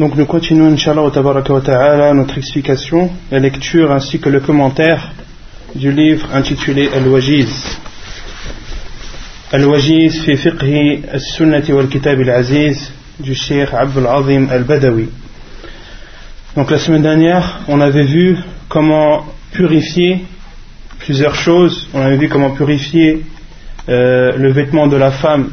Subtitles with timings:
[0.00, 5.12] Donc nous continuons, Inch'Allah ta'ala, notre explication, la lecture ainsi que le commentaire
[5.74, 7.78] du livre intitulé Al-Wajiz.
[9.52, 15.10] Al-Wajiz fi fiqhi al-sunnati wal-kitab al-aziz du Cheikh Abdul Azim al-Badawi.
[16.56, 18.38] Donc la semaine dernière, on avait vu
[18.70, 20.24] comment purifier
[21.00, 21.90] plusieurs choses.
[21.92, 23.22] On avait vu comment purifier
[23.90, 25.50] euh, le vêtement de la femme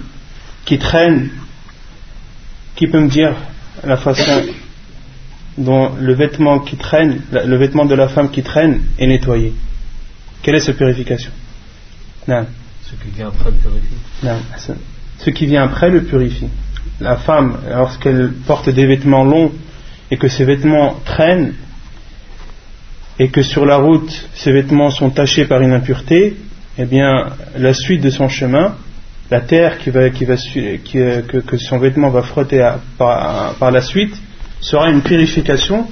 [0.64, 1.32] qui traîne.
[2.78, 3.36] Qui peut me dire
[3.84, 4.44] la façon
[5.58, 9.54] dont le vêtement qui traîne, le vêtement de la femme qui traîne est nettoyé.
[10.42, 11.32] Quelle est cette purification?
[12.28, 12.46] Non.
[12.84, 13.96] Ce qui vient après le purifie.
[14.24, 14.38] Non.
[15.18, 16.50] Ce qui vient après le purifie.
[17.00, 19.52] La femme, lorsqu'elle porte des vêtements longs
[20.10, 21.54] et que ces vêtements traînent
[23.20, 26.38] et que sur la route ces vêtements sont tachés par une impureté,
[26.78, 27.28] eh bien
[27.58, 28.76] la suite de son chemin,
[29.30, 34.16] la terre euh, que, son vêtement va frotter par, la suite
[34.62, 35.88] sera une purification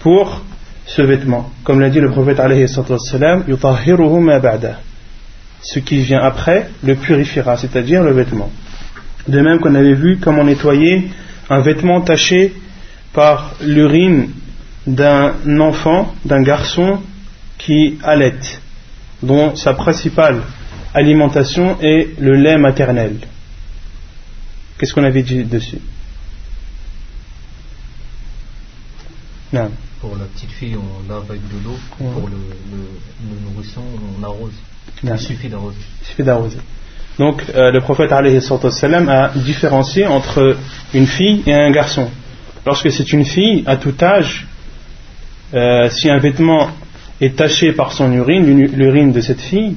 [0.00, 0.42] pour
[0.86, 1.50] ce vêtement.
[1.62, 2.40] Comme l'a dit le prophète
[5.62, 8.50] ce qui vient après le purifiera, c'est-à-dire le vêtement.
[9.28, 11.10] De même qu'on avait vu comment nettoyer
[11.48, 12.52] un vêtement taché
[13.14, 14.30] par l'urine
[14.86, 17.00] d'un enfant, d'un garçon
[17.56, 18.34] qui allait,
[19.22, 20.42] dont sa principale
[20.94, 23.18] alimentation et le lait maternel.
[24.78, 25.78] Qu'est-ce qu'on avait dit dessus?
[29.52, 29.70] Non.
[30.00, 31.76] Pour la petite fille, on lave avec de l'eau.
[31.96, 32.36] Pour le,
[32.72, 33.82] le, nourrisson,
[34.18, 34.52] on arrose.
[35.02, 35.76] Il suffit d'arroser.
[36.02, 36.58] Il suffit d'arroser.
[37.18, 40.56] Donc, euh, le prophète a différencié entre
[40.92, 42.10] une fille et un garçon.
[42.66, 44.46] Lorsque c'est une fille, à tout âge,
[45.54, 46.70] euh, si un vêtement
[47.20, 49.76] est taché par son urine, l'urine de cette fille,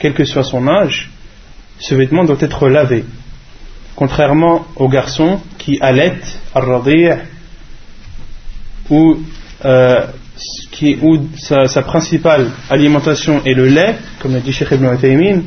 [0.00, 1.10] quel que soit son âge,
[1.78, 3.04] ce vêtement doit être lavé.
[3.94, 6.40] Contrairement aux garçons qui allaitent,
[8.88, 9.18] où,
[9.64, 10.06] euh,
[10.72, 15.42] qui, où sa, principale alimentation est le lait, comme l'a dit Sheikh Ibn Uthaymin,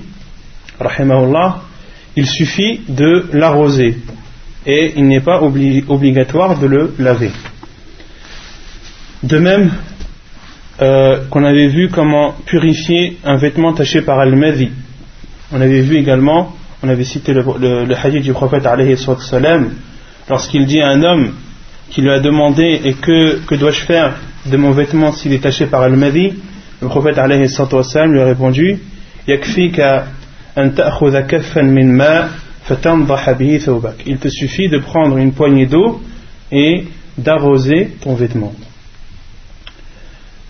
[2.15, 3.97] il suffit de l'arroser
[4.65, 7.31] et il n'est pas obli obligatoire de le laver.
[9.23, 9.71] De même,
[10.83, 14.69] euh, qu'on avait vu comment purifier un vêtement taché par al-madhi.
[15.53, 18.67] On avait vu également, on avait cité le, hadith du prophète
[20.29, 21.31] lorsqu'il dit à un homme
[21.89, 25.67] qui lui a demandé et que, que dois-je faire de mon vêtement s'il est taché
[25.67, 26.33] par al-madhi,
[26.81, 28.79] le prophète lui a répondu
[34.05, 36.01] il te suffit de prendre une poignée d'eau
[36.51, 36.83] et
[37.17, 38.51] d'arroser ton vêtement.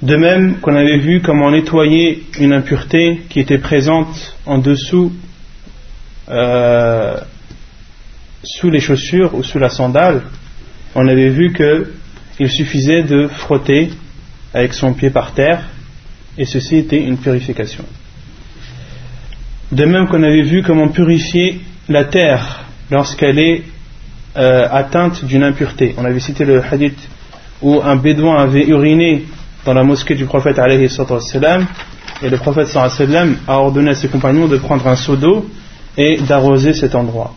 [0.04, 5.14] De même qu'on avait vu comment nettoyer une impureté qui était présente en dessous,
[6.28, 7.16] euh,
[8.44, 10.24] sous les chaussures ou sous la sandale,
[10.94, 13.92] on avait vu qu'il suffisait de frotter
[14.54, 15.70] avec son pied par terre
[16.38, 17.86] et ceci était une purification.
[19.72, 23.64] De même qu'on avait vu comment purifier la terre lorsqu'elle est
[24.36, 25.96] euh, atteinte d'une impureté.
[25.98, 27.08] On avait cité le hadith
[27.62, 29.24] où un bédouin avait uriné
[29.66, 30.60] dans la mosquée du prophète
[32.22, 35.46] et le prophète a ordonné à ses compagnons de prendre un seau d'eau
[35.98, 37.34] et d'arroser cet endroit.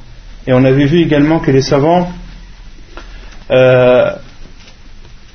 [0.46, 2.10] Et on avait vu également que les savants
[3.50, 4.10] euh,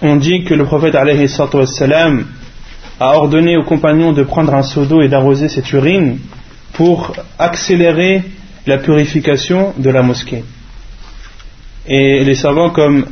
[0.01, 1.03] ont dit que le prophète a
[3.17, 6.19] ordonné aux compagnons de prendre un seau d'eau et d'arroser cette urine
[6.73, 8.23] pour accélérer
[8.67, 10.43] la purification de la mosquée.
[11.87, 13.05] Et les savants comme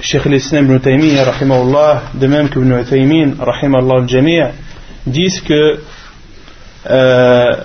[0.00, 1.26] Sheikh al-Islam ibn Taymiyyah,
[2.14, 4.52] de même que Ibn Taymin, al
[5.06, 5.78] disent que
[6.90, 7.56] euh,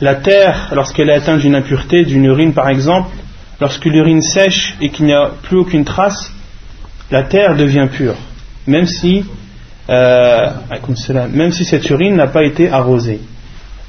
[0.00, 3.16] la terre, lorsqu'elle est atteinte d'une impureté, d'une urine par exemple,
[3.60, 6.30] lorsque l'urine sèche et qu'il n'y a plus aucune trace,
[7.10, 8.16] la terre devient pure,
[8.66, 9.24] même si,
[9.88, 10.50] euh,
[11.32, 13.20] même si cette urine n'a pas été arrosée.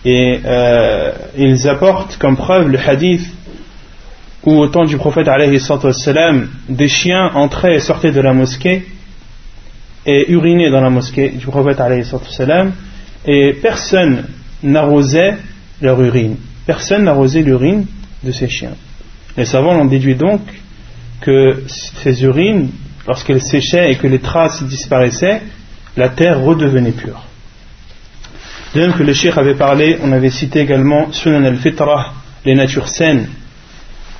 [0.05, 3.29] Et euh, ils apportent comme preuve le hadith
[4.47, 5.27] où au temps du prophète
[6.69, 8.87] des chiens entraient et sortaient de la mosquée
[10.05, 11.81] et urinaient dans la mosquée du prophète
[13.25, 14.23] et personne
[14.63, 15.35] n'arrosait
[15.81, 16.37] leur urine.
[16.65, 17.87] Personne n'arrosait l'urine
[18.23, 18.75] de ces chiens.
[19.35, 20.39] Les savants ont déduit donc
[21.19, 22.69] que ces urines,
[23.05, 25.41] lorsqu'elles séchaient et que les traces disparaissaient,
[25.97, 27.21] la terre redevenait pure.
[28.73, 32.13] De même que le cheikh avait parlé, on avait cité également Sunan al-Fitrah,
[32.45, 33.27] les natures saines.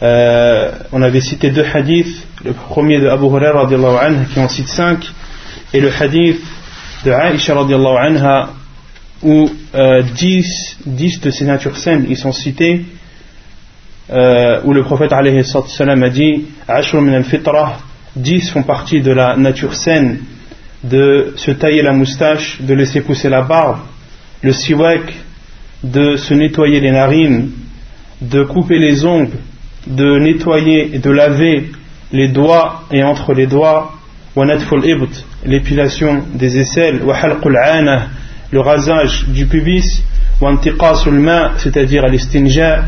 [0.04, 3.68] Euh, on avait cité deux hadiths, le premier de Abu Hurairah
[4.32, 5.06] qui en cite cinq,
[5.74, 6.40] et le hadith
[7.04, 8.50] de Aisha anha
[9.24, 12.86] où euh, dix, de ces natures saines sont cités,
[14.12, 17.80] euh, où le prophète alayhi a dit Ashur min al-fitrah,
[18.16, 20.20] dix font partie de la nature saine
[20.84, 23.80] de se tailler la moustache, de laisser pousser la barbe,
[24.44, 25.12] le siwak,
[25.84, 27.50] de se nettoyer les narines,
[28.22, 29.38] de couper les ongles,
[29.90, 31.72] de nettoyer et de laver
[32.12, 33.94] les doigts et entre les doigts,
[35.46, 37.02] l'épilation des aisselles,
[38.52, 40.04] le rasage du pubis,
[41.58, 42.84] c'est-à-dire l'istinja,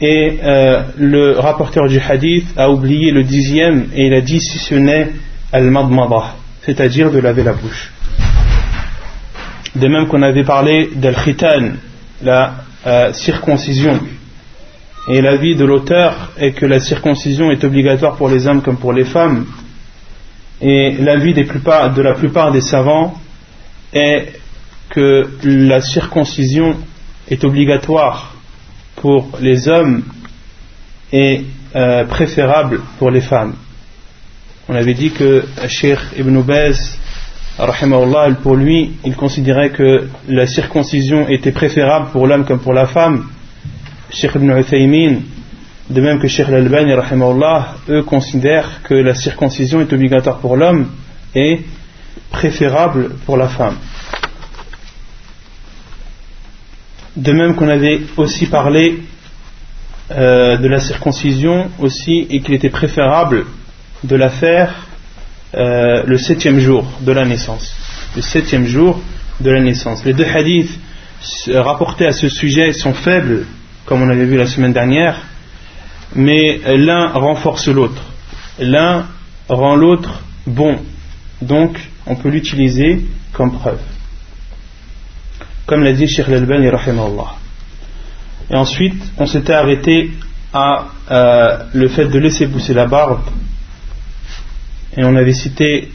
[0.00, 4.58] et euh, le rapporteur du hadith a oublié le dixième et il a dit si
[4.58, 5.10] ce n'est
[5.52, 7.92] al-madmadah, c'est-à-dire de laver la bouche.
[9.74, 11.72] De même qu'on avait parlé d'al-khitan,
[12.22, 12.54] la
[12.86, 14.00] euh, circoncision.
[15.12, 18.92] Et l'avis de l'auteur est que la circoncision est obligatoire pour les hommes comme pour
[18.92, 19.44] les femmes.
[20.60, 23.14] Et l'avis de la plupart des savants
[23.92, 24.28] est
[24.88, 26.76] que la circoncision
[27.28, 28.36] est obligatoire
[28.94, 30.04] pour les hommes
[31.12, 31.40] et
[31.74, 33.54] euh, préférable pour les femmes.
[34.68, 36.96] On avait dit que Sheikh Ibn Baz,
[38.44, 43.26] pour lui, il considérait que la circoncision était préférable pour l'homme comme pour la femme.
[44.12, 45.20] Sheikh Ibn Uthaymin,
[45.88, 46.92] de même que Sheikh Al-Albani,
[47.88, 50.88] eux considèrent que la circoncision est obligatoire pour l'homme
[51.34, 51.60] et
[52.30, 53.76] préférable pour la femme.
[57.16, 59.02] De même qu'on avait aussi parlé
[60.12, 63.46] euh, de la circoncision aussi et qu'il était préférable
[64.04, 64.86] de la faire
[65.54, 67.76] euh, le septième jour de la naissance.
[68.16, 69.00] Le septième jour
[69.40, 70.04] de la naissance.
[70.04, 70.78] Les deux hadiths
[71.48, 73.46] rapportés à ce sujet sont faibles,
[73.86, 75.16] comme on avait vu la semaine dernière,
[76.14, 78.02] mais l'un renforce l'autre.
[78.58, 79.06] L'un
[79.48, 80.78] rend l'autre bon.
[81.40, 83.80] Donc, on peut l'utiliser comme preuve.
[85.66, 86.68] Comme l'a dit Sheikh Al-Albani,
[88.50, 90.10] Et ensuite, on s'était arrêté
[90.52, 93.22] à euh, le fait de laisser pousser la barbe.
[94.96, 95.90] Et on avait cité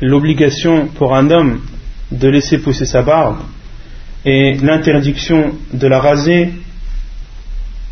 [0.00, 1.60] l'obligation pour un homme
[2.10, 3.38] de laisser pousser sa barbe
[4.24, 6.52] et l'interdiction de la raser.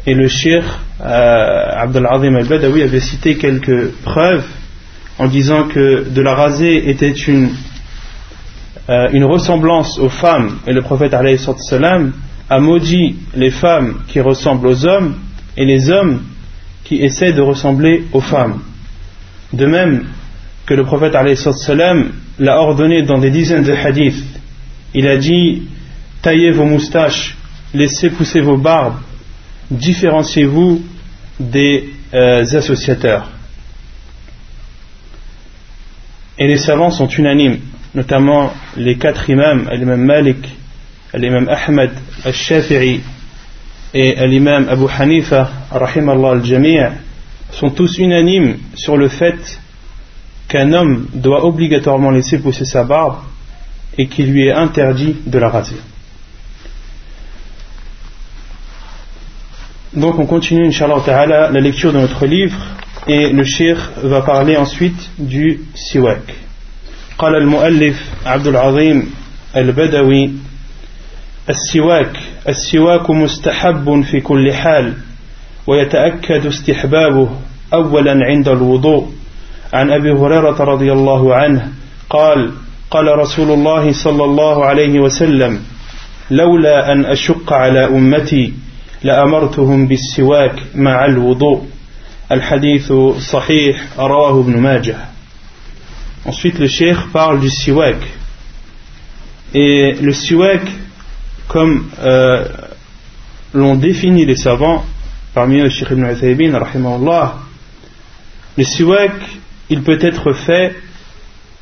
[0.06, 0.62] Et le Sheikh
[1.00, 4.44] euh, Azim al-Badawi avait cité quelques preuves
[5.18, 7.50] en disant que de la raser était une,
[8.88, 11.14] euh, une ressemblance aux femmes, et le prophète
[11.58, 12.12] salam
[12.48, 15.16] a maudit les femmes qui ressemblent aux hommes
[15.56, 16.22] et les hommes
[16.84, 18.60] qui essaient de ressembler aux femmes.
[19.52, 20.04] De même
[20.66, 24.22] que le prophète salam l'a ordonné dans des dizaines de hadiths,
[24.94, 25.62] il a dit
[26.22, 27.36] taillez vos moustaches,
[27.75, 28.96] laissez pousser vos barbes,
[29.70, 30.82] différenciez-vous
[31.40, 33.28] des euh, associateurs.
[36.38, 37.58] Et les savants sont unanimes,
[37.94, 40.56] notamment les quatre imams, l'imam Malik,
[41.14, 41.90] l'imam Ahmed,
[42.25, 43.00] al-Shafi'i
[43.94, 46.78] et l'imam Abu Hanifa, al-Jami'
[47.50, 49.61] sont tous unanimes sur le fait
[50.49, 53.16] qu'un homme doit obligatoirement laisser pousser sa barbe
[53.96, 55.76] et qu'il lui est interdit de la raser.
[59.95, 62.57] Donc on continue, Inch'Allah Ta'ala, la lecture de notre livre
[63.07, 66.21] et le shir va parler ensuite du siwak.
[67.17, 69.13] قال المؤلف عبد العظيم
[69.55, 70.31] البدوي
[71.50, 72.17] السواك
[72.50, 74.93] السواك مستحب في كل حال
[75.67, 77.29] ويتأكد استحبابه
[77.73, 79.11] أولا عند الوضوء
[79.73, 81.67] عن أبي هريرة رضي الله عنه
[82.09, 82.51] قال
[82.91, 85.59] قال رسول الله صلى الله عليه وسلم
[86.31, 88.53] لولا أن أشق على أمتي
[89.03, 91.65] لأمرتهم بالسواك مع الوضوء
[92.31, 92.93] الحديث
[93.31, 95.11] صحيح رواه ابن ماجه
[96.23, 97.97] Ensuite, le cheikh parle du siwak.
[99.55, 100.61] Et le siwak,
[101.47, 102.45] comme euh,
[103.53, 104.85] l'ont défini les savants,
[105.33, 106.59] parmi eux le cheikh ibn Uthaybin,
[108.55, 109.13] le siwak,
[109.71, 110.75] il peut être fait,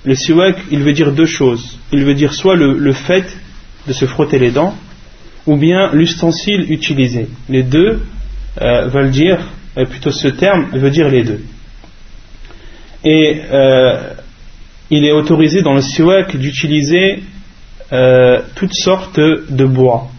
[0.03, 1.79] le siwak, il veut dire deux choses.
[1.93, 3.37] Il veut dire soit le, le fait
[3.87, 4.75] de se frotter les dents,
[5.46, 7.28] ou bien l'ustensile utilisé.
[7.48, 8.02] Les deux
[8.60, 9.38] euh, veulent dire,
[9.76, 11.44] euh, plutôt ce terme veut dire les deux.
[13.04, 14.14] Et euh,
[14.90, 17.22] il est autorisé dans le siwak d'utiliser
[18.56, 20.10] toutes sortes de bois,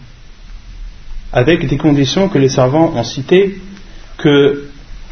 [1.30, 3.58] avec des conditions que les savants ont citées,
[4.16, 4.68] que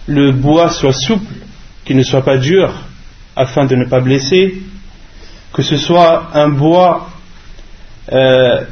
[0.06, 1.34] le bois soit souple,
[1.84, 2.72] qu'il ne soit pas dur,
[3.36, 4.62] afin de ne pas blesser,
[5.52, 7.10] que ce soit un bois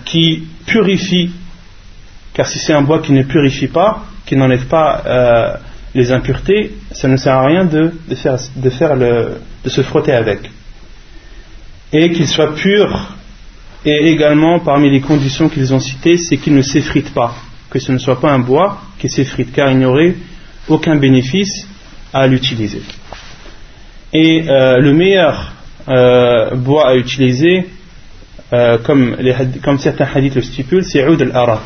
[0.05, 1.31] qui purifie,
[2.35, 5.55] car si c'est un bois qui ne purifie pas, qui n'enlève pas euh,
[5.95, 10.51] les impuretés, ça ne sert à rien de, de, faire le, de se frotter avec.
[11.93, 13.15] Et qu'il soit pur,
[13.85, 17.35] et également parmi les conditions qu'ils ont citées, c'est qu'il ne s'effrite pas,
[17.69, 20.15] que ce ne soit pas un bois qui s'effrite, car il n'y aurait
[20.69, 21.67] aucun bénéfice
[22.15, 22.83] à l'utiliser.
[24.15, 25.53] Et euh, le meilleur
[25.89, 27.67] euh, bois à utiliser,
[28.53, 29.17] euh, comme,
[29.79, 31.63] certains hadiths le stipulent, c'est Oud al-Arak.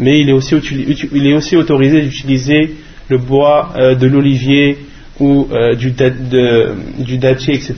[0.00, 2.74] Mais il est aussi, autorisé d'utiliser
[3.08, 4.78] le bois euh, de l'olivier
[5.20, 7.74] ou euh, du, dattier, etc.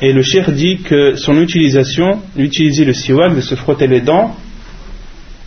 [0.00, 4.34] Et le cheikh dit que son utilisation, d'utiliser le siwak, de se frotter les dents,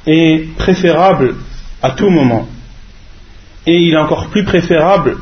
[0.05, 1.35] est préférable
[1.81, 2.47] à tout moment.
[3.65, 5.17] Et il est encore plus préférable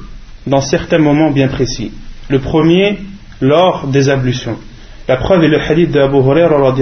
[0.45, 1.91] dans certains moments bien précis.
[2.29, 2.97] Le premier,
[3.41, 4.57] lors des ablutions.
[5.07, 6.75] La preuve est le hadith d'Abu Hurairah,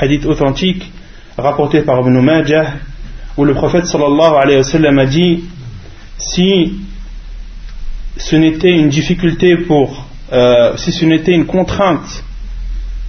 [0.00, 0.92] hadith authentique,
[1.38, 2.66] rapporté par Ibn Majah,
[3.36, 5.44] où le prophète sallallahu alayhi wa sallam a dit
[6.18, 6.74] si
[8.16, 12.24] ce n'était une difficulté pour, euh, si ce n'était une contrainte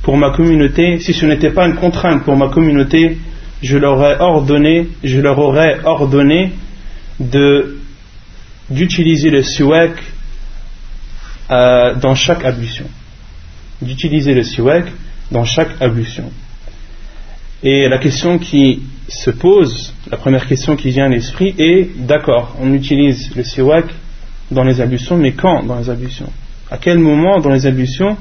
[0.01, 3.18] pour ma communauté, si ce n'était pas une contrainte pour ma communauté,
[3.62, 6.51] je leur aurais ordonné, je leur aurais ordonné
[7.20, 7.77] de
[8.70, 9.92] d'utiliser le siwak
[11.52, 12.86] euh, dans chaque ablution.
[13.82, 14.86] D'utiliser le siwak
[15.32, 16.32] dans chaque ablution.
[17.64, 22.56] Et la question qui se pose, la première question qui vient à l'esprit est d'accord,
[22.60, 23.86] on utilise le siwak
[24.52, 26.32] dans les ablutions, mais quand dans les ablutions?
[26.70, 28.18] À quel moment dans les ablutions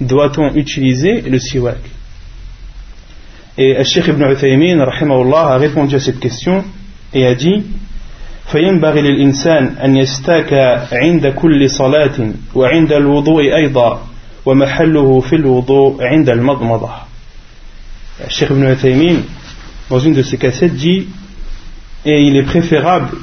[0.00, 1.78] doit-on utiliser le siwak?
[3.58, 6.62] Et Sheikh ibn Uthaymin a répondu à cette question
[7.14, 7.62] et a dit
[8.51, 10.53] فينبغي للإنسان أن يستاك
[10.91, 14.07] عند كل صلاة وعند الوضوء أيضا
[14.45, 16.89] ومحله في الوضوء عند المضمضة
[18.29, 19.23] Cheikh Ibn Uthaymin
[19.89, 21.07] dans une de ses cassettes dit
[22.05, 23.17] et il est préférable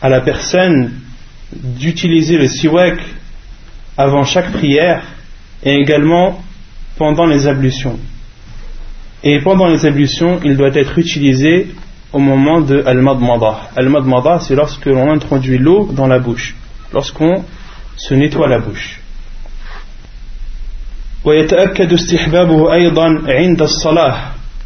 [0.00, 0.92] à la personne
[1.52, 2.98] d'utiliser le siwak
[3.96, 5.02] avant chaque prière
[5.62, 6.42] et également
[6.96, 7.98] pendant les ablutions.
[9.22, 11.68] Et pendant les ablutions, il doit être utilisé
[12.12, 13.70] au moment de Al-Madmada.
[13.76, 16.54] Al-Madmada, c'est lorsque l'on introduit l'eau dans la bouche,
[16.92, 17.44] lorsqu'on
[17.96, 19.00] se nettoie la bouche.
[21.24, 24.16] ويتأكد استحبابه أيضا عند الصلاة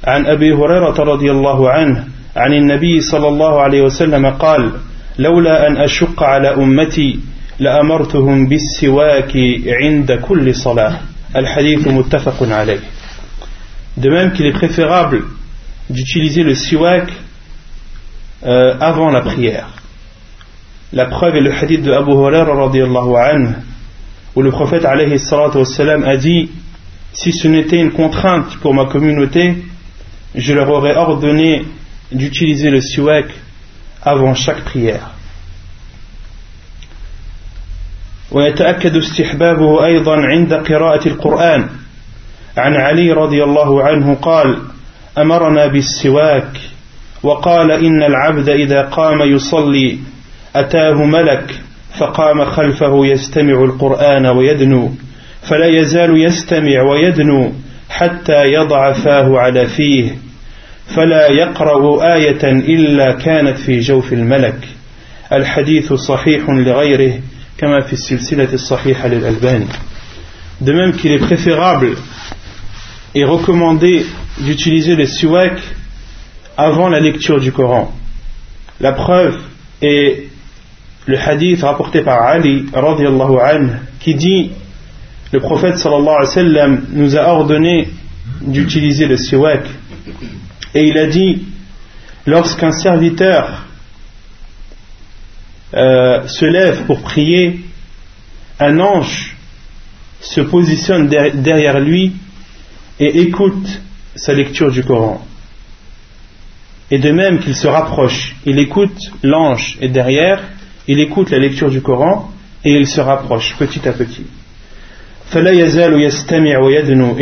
[0.04, 2.04] عن أبي هريرة رضي الله عنه
[2.36, 4.72] عن النبي صلى الله عليه وسلم قال
[5.18, 7.18] لولا أن أشق على أمتي
[7.58, 9.32] لأمرتهم بالسواك
[9.82, 11.00] عند كل صلاة
[11.36, 12.80] الحديث متفق عليه
[13.96, 15.24] De même qu'il est préférable
[15.90, 17.10] d'utiliser le siwak
[18.45, 19.67] euh, avant la prière.
[20.91, 22.53] La preuve est le hadith de Abu Hurairah
[24.35, 25.19] où le prophète alayhi
[26.05, 26.51] a dit
[27.13, 29.63] Si ce n'était une contrainte pour ma communauté,
[30.35, 31.65] je leur aurais ordonné
[32.11, 33.25] d'utiliser le siwak
[34.03, 35.09] avant chaque prière.
[38.33, 41.69] ويتأكد استحبابه أيضا عند قراءة القرآن
[42.57, 44.57] عن علي رضي الله عنه قال
[45.17, 46.72] أمرنا بالسواك
[47.23, 49.97] وقال إن العبد إذا قام يصلي
[50.55, 51.61] أتاه ملك
[51.99, 54.91] فقام خلفه يستمع القرآن ويدنو
[55.41, 57.51] فلا يزال يستمع ويدنو
[57.89, 60.15] حتى يضع فاه على فيه
[60.95, 64.67] فلا يقرأ آية إلا كانت في جوف الملك.
[65.33, 67.13] الحديث صحيح لغيره
[67.57, 69.67] كما في السلسلة الصحيحة للألباني.
[70.61, 71.95] De même qu'il est préférable
[73.15, 74.05] et recommandé
[74.39, 75.57] d'utiliser le siwak
[76.57, 77.93] avant la lecture du Coran.
[78.79, 79.39] La preuve
[79.81, 80.27] est
[81.05, 83.69] le hadith rapporté par Ali anhu,
[83.99, 84.51] qui dit
[85.31, 87.89] le prophète sallallahu nous a ordonné
[88.41, 89.65] d'utiliser le siwak.
[90.75, 91.43] Et il a dit,
[92.25, 93.65] lorsqu'un serviteur
[95.73, 97.61] euh, se lève pour prier,
[98.59, 99.35] un ange
[100.21, 102.13] se positionne derrière lui
[102.99, 103.81] et écoute
[104.15, 105.25] sa lecture du Coran.
[106.91, 110.41] Et de même qu'il se rapproche, il écoute l'ange et derrière,
[110.87, 112.31] il écoute la lecture du Coran
[112.63, 114.25] et il se rapproche petit à petit.
[115.35, 115.39] Et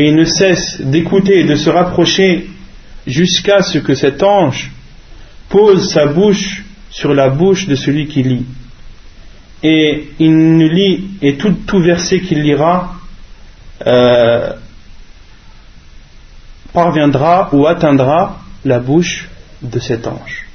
[0.07, 2.49] il ne cesse d'écouter et de se rapprocher
[3.07, 4.71] jusqu'à ce que cet ange
[5.49, 8.45] pose sa bouche sur la bouche de celui qui lit.
[9.63, 12.95] Et il ne lit, et tout, verset qu'il lira
[13.85, 14.53] euh,
[16.73, 19.29] parviendra ou atteindra la bouche
[19.61, 20.47] de cet ange.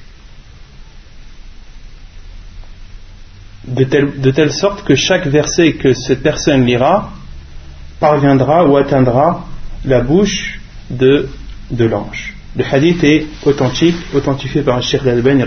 [3.66, 7.10] De telle, de telle sorte que chaque verset que cette personne lira
[7.98, 9.46] parviendra ou atteindra
[9.84, 10.60] la bouche
[10.90, 11.28] de,
[11.70, 12.34] de l'ange.
[12.56, 15.44] Le hadith est authentique, authentifié par un Sheikh al-Albani,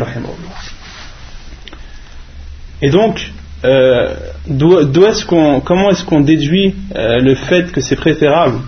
[2.82, 3.32] Et donc,
[3.64, 4.16] euh,
[4.48, 8.60] est-ce qu'on, comment est-ce qu'on déduit euh, le fait que c'est préférable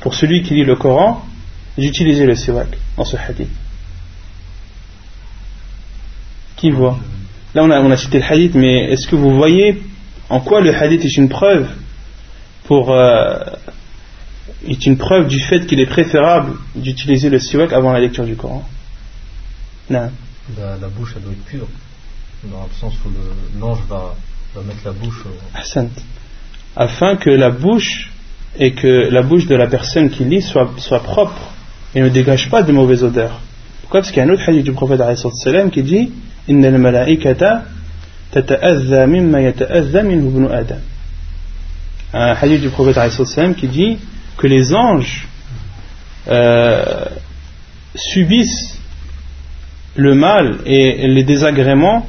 [0.00, 1.24] pour celui qui lit le Coran
[1.76, 3.48] d'utiliser le siwak dans ce hadith?
[6.60, 6.98] Qui voit
[7.54, 9.82] Là, on a, on a cité le hadith, mais est-ce que vous voyez
[10.28, 11.66] en quoi le hadith est une preuve
[12.64, 13.38] pour euh,
[14.68, 18.36] est une preuve du fait qu'il est préférable d'utiliser le siwak avant la lecture du
[18.36, 18.62] Coran?
[19.88, 20.10] Non.
[20.58, 21.66] La, bouche elle doit être pure,
[22.44, 24.14] dans le sens où l'ange va,
[24.54, 25.24] va, mettre la bouche.
[25.24, 25.88] Au...
[26.76, 28.10] Afin que la bouche
[28.58, 31.52] et que la bouche de la personne qui lit soit, soit propre
[31.94, 33.40] et ne dégage pas de mauvaises odeurs.
[33.80, 34.00] Pourquoi?
[34.00, 35.00] Parce qu'il y a un autre hadith du prophète
[35.72, 36.12] qui dit
[38.32, 40.80] Yata'azza minhu ibn Adam
[42.12, 42.98] un hadith du prophète
[43.56, 43.98] qui dit
[44.36, 45.28] que les anges
[46.28, 47.04] euh,
[47.94, 48.78] subissent
[49.96, 52.06] le mal et les désagréments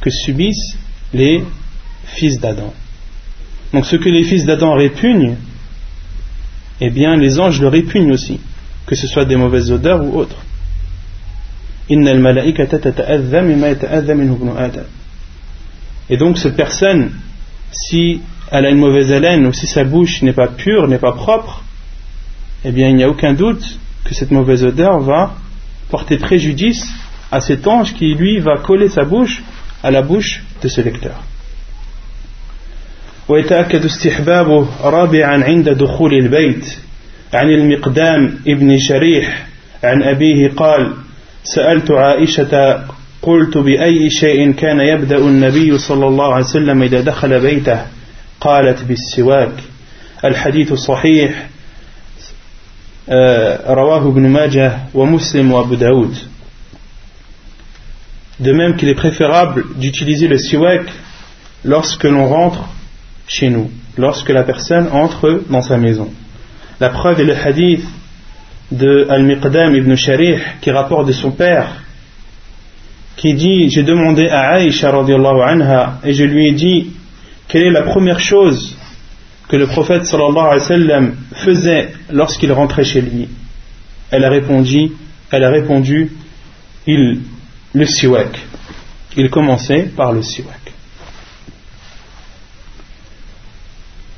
[0.00, 0.76] que subissent
[1.12, 1.44] les
[2.04, 2.72] fils d'Adam.
[3.72, 5.36] Donc ce que les fils d'Adam répugnent,
[6.80, 8.40] eh bien les anges le répugnent aussi,
[8.86, 10.36] que ce soit des mauvaises odeurs ou autres.
[16.09, 17.11] Et donc cette personne,
[17.71, 18.21] si
[18.51, 21.63] elle a une mauvaise haleine ou si sa bouche n'est pas pure, n'est pas propre,
[22.63, 25.35] eh bien il n'y a aucun doute que cette mauvaise odeur va
[25.89, 26.87] porter préjudice
[27.31, 29.41] à cet ange qui lui va coller sa bouche
[29.83, 31.23] à la bouche de ce lecteur.
[33.29, 36.77] ويتأكد استحبابه رابعا عند دخول البيت
[37.33, 39.47] عن المقدام ابن شريح
[39.83, 40.93] عن أبيه قال
[41.44, 42.84] سألت عائشة
[43.22, 47.86] قلت بأي شيء كان يبدأ النبي صلى الله عليه وسلم إذا دخل بيته
[48.40, 49.52] قالت بالسواك
[50.24, 51.48] الحديث صحيح
[53.68, 56.16] رواه ابن ماجه ومسلم وابو داود
[58.40, 60.90] De même qu'il est préférable d'utiliser le siwak
[61.64, 62.68] lorsque l'on rentre
[63.28, 66.10] chez nous, lorsque la personne entre dans sa maison.
[66.80, 67.84] La preuve est le hadith
[68.71, 71.83] de Al-Miqdam ibn Sharih qui rapporte de son père
[73.15, 76.91] qui dit J'ai demandé à Aïcha anha et je lui ai dit
[77.47, 78.75] quelle est la première chose
[79.47, 83.27] que le prophète sallallahu alayhi wa sallam faisait lorsqu'il rentrait chez lui
[84.11, 84.91] Elle a répondu,
[85.31, 86.11] elle a répondu,
[86.85, 87.21] il,
[87.73, 88.39] le siwak.
[89.17, 90.59] Il commençait par le siwak.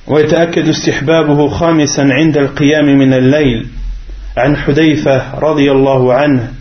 [0.07, 3.67] ويتأكد استحبابه خامسا عند القيام من الليل
[4.36, 6.52] عن حذيفة رضي الله عنه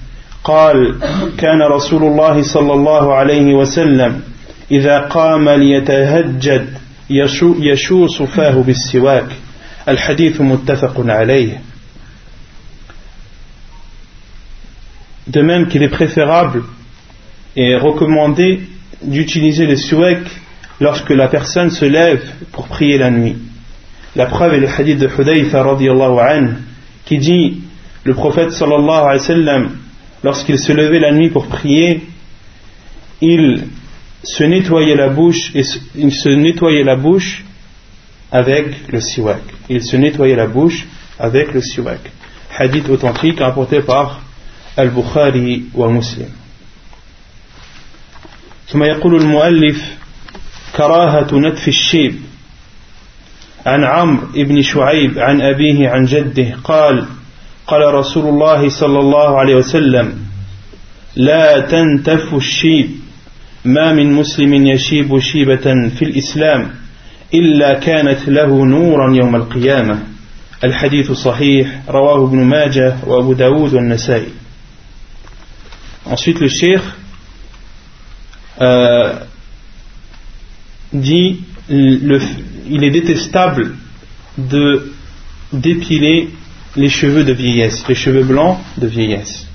[0.44, 0.96] قال
[1.38, 4.22] كان رسول الله صلى الله عليه وسلم
[4.72, 6.68] إذا قام ليتهجد
[7.60, 9.28] يشوص فاه بالسواك
[9.88, 11.62] الحديث متفق عليه
[15.28, 16.64] De même qu'il est préférable
[17.56, 18.62] et recommandé
[19.02, 20.20] d'utiliser le siwak
[20.80, 23.36] lorsque la personne se lève pour prier la nuit.
[24.16, 26.58] La preuve est le hadith de Hudayfa radiallahu anhu
[27.06, 27.62] qui dit
[28.05, 29.71] le prophète sallallahu alayhi wa sallam
[30.23, 32.03] lorsqu'il se levait la nuit pour prier
[33.21, 33.67] il
[34.23, 35.63] se nettoyer la bouche et
[35.95, 37.45] il se nettoyait la bouche
[38.33, 39.41] avec le siwak.
[39.69, 40.87] Il se nettoyait la bouche
[41.19, 42.01] avec le siwak.
[42.57, 44.21] Hadith authentique rapporté par
[44.77, 46.29] Al-Bukhari wa Muslim.
[48.71, 49.97] ثم يقول المؤلف
[50.77, 52.15] كراهة نتف الشيب
[53.67, 57.07] عن عمرو بن شعيب عن أبيه عن جده قال
[57.68, 60.20] قال رسول الله صلى الله عليه وسلم
[61.16, 62.90] لا تنتف الشيب
[63.66, 66.72] ما من مسلم يشيب شيبة في الإسلام
[67.34, 70.00] إلا كانت له نورا يوم القيامة.
[70.64, 74.30] الحديث صحيح رواه ابن ماجه وأبو داود والنسائي.
[76.06, 76.82] Ensuite le cheikh
[78.62, 79.16] euh,
[80.94, 82.22] dit le,
[82.70, 83.76] il est détestable
[84.38, 84.92] de
[85.52, 86.30] dépiler
[86.76, 89.48] les cheveux de vieillesse, les cheveux blancs de vieillesse.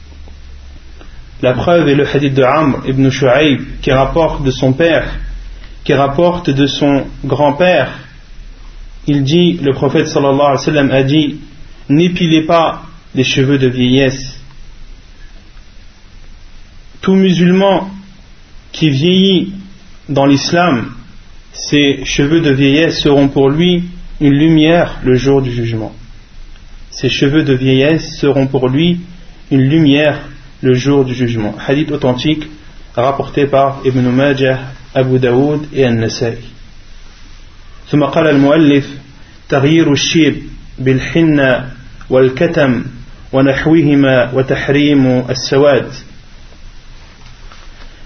[1.43, 5.19] La preuve est le hadith de Amr ibn Shu'aib qui rapporte de son père,
[5.85, 7.99] qui rapporte de son grand-père.
[9.07, 11.41] Il dit, le prophète sallallahu alayhi wa sallam a dit,
[11.89, 12.83] n'épilez pas
[13.15, 14.39] les cheveux de vieillesse.
[17.01, 17.91] Tout musulman
[18.73, 19.55] qui vieillit
[20.09, 20.93] dans l'islam,
[21.53, 23.85] ses cheveux de vieillesse seront pour lui
[24.21, 25.95] une lumière le jour du jugement
[27.00, 29.02] Ses cheveux de vieillesse seront pour lui
[29.52, 30.20] une lumière
[30.62, 31.56] le jour du jugement.
[31.68, 32.48] Hadith authentique
[32.96, 34.60] rapporté par Ibn Majah,
[34.94, 36.38] Abu Daoud et An-Nasai.
[37.92, 38.86] ثم قال المؤلف
[39.50, 40.36] تغيير الشيب
[40.80, 41.72] بالحنة
[42.10, 42.84] والكتم
[43.34, 45.88] ونحوهما وتحريم السواد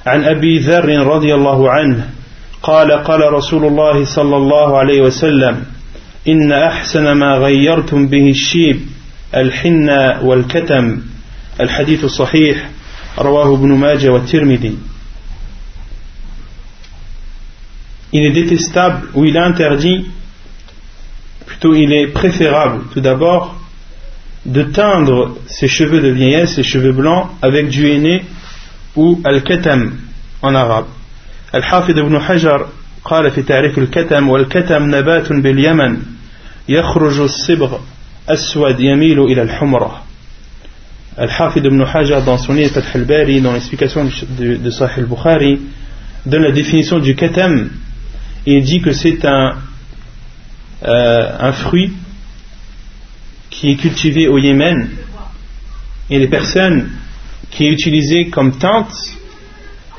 [0.05, 2.09] عن أبي ذر رضي الله عنه
[2.63, 5.63] قال قال رسول الله صلى الله عليه وسلم
[6.28, 8.80] إن أحسن ما غيرتم به الشيب
[9.36, 11.00] الحنة والكتم
[11.60, 12.70] الحديث الصحيح
[13.18, 14.78] رواه ابن ماجه والترمذي
[18.12, 20.06] Il est détestable ou il est interdit,
[21.46, 23.56] plutôt il est préférable tout d'abord
[24.46, 28.24] de teindre ses cheveux de vieillesse, ses cheveux blancs avec du henné
[28.94, 29.94] ou al-katam
[30.42, 30.86] en arabe.
[31.52, 32.68] Al-Hafid ibn Hajar
[33.04, 36.13] قال في تعريف الكتم والكتم نبات باليمن
[36.69, 37.79] يخرج الصبغ
[38.29, 40.03] أسود يميل إلى الحمرة
[41.19, 45.59] Al-Hafid ibn Hajar dans son livre Fath al-Bari dans l'explication de, de Sahih al-Bukhari
[46.25, 47.69] donne la définition du katam
[48.45, 49.55] et dit que c'est un,
[50.83, 51.91] euh, un fruit
[53.49, 54.89] qui est cultivé au Yémen
[56.09, 56.89] et les personnes
[57.51, 58.93] qui est utilisé comme teinte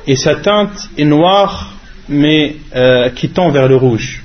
[0.06, 1.74] et sa teinte est noire
[2.08, 4.22] mais euh, qui tend vers le rouge.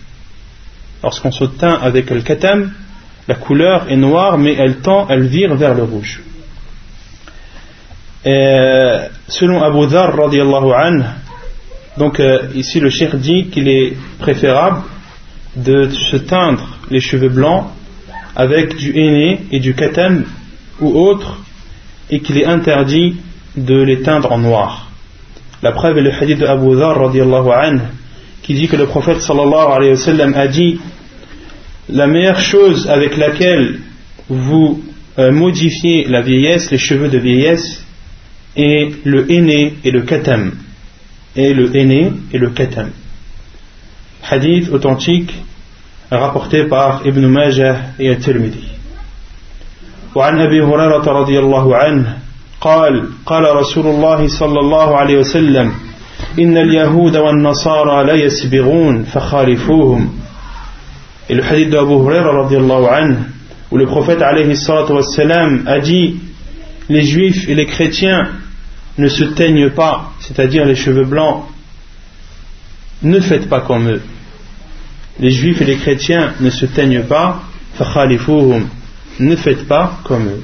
[1.03, 2.73] Lorsqu'on se teint avec le katam,
[3.29, 6.23] la couleur est noire mais elle tend, elle vire vers le rouge.
[8.25, 11.03] Selon Abu Dhar anhu,
[11.97, 14.83] donc euh, ici le cheikh dit qu'il est préférable
[15.57, 17.67] de se teindre les cheveux blancs
[18.37, 20.25] avec du henné et du katam
[20.81, 21.39] ou autre
[22.11, 23.17] et qu'il est interdit
[23.57, 24.91] de les teindre en noir.
[25.63, 27.81] La preuve est le hadith de Abu Dhar anhu,
[28.44, 30.80] qui dit que le prophète sallallahu alayhi wa sallam a dit
[31.90, 33.80] la meilleure chose avec laquelle
[34.30, 34.84] vous
[35.18, 37.84] euh, modifiez la vieillesse, les cheveux de vieillesse,
[38.56, 40.54] et le aîné et le katam.
[41.36, 42.92] Et le aîné et le katam.
[44.30, 45.34] Hadith authentique
[46.10, 48.76] rapporté par Ibn Majah et At-Tirmidhi.
[50.16, 52.18] وعن أبي هريرة رضي الله عنه
[52.62, 55.72] قال قال رسول الله صلى الله عليه وسلم
[56.40, 60.10] إن اليهود والنصارى لا يسبغون فخالفوهم
[61.28, 63.18] Et le hadith d'Abu Huraira radiallahu anhu
[63.72, 66.18] où le prophète alayhi salatu wassalam a dit
[66.88, 68.30] les juifs et les chrétiens
[68.98, 71.46] ne se teignent pas, c'est-à-dire les cheveux blancs,
[73.02, 74.02] ne faites pas comme eux.
[75.20, 77.42] Les juifs et les chrétiens ne se teignent pas,
[79.20, 80.44] ne faites pas comme eux.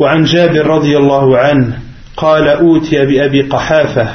[0.00, 1.78] وعن جابر رضي الله عنه
[2.17, 4.09] قال أوتي بأبي قحافة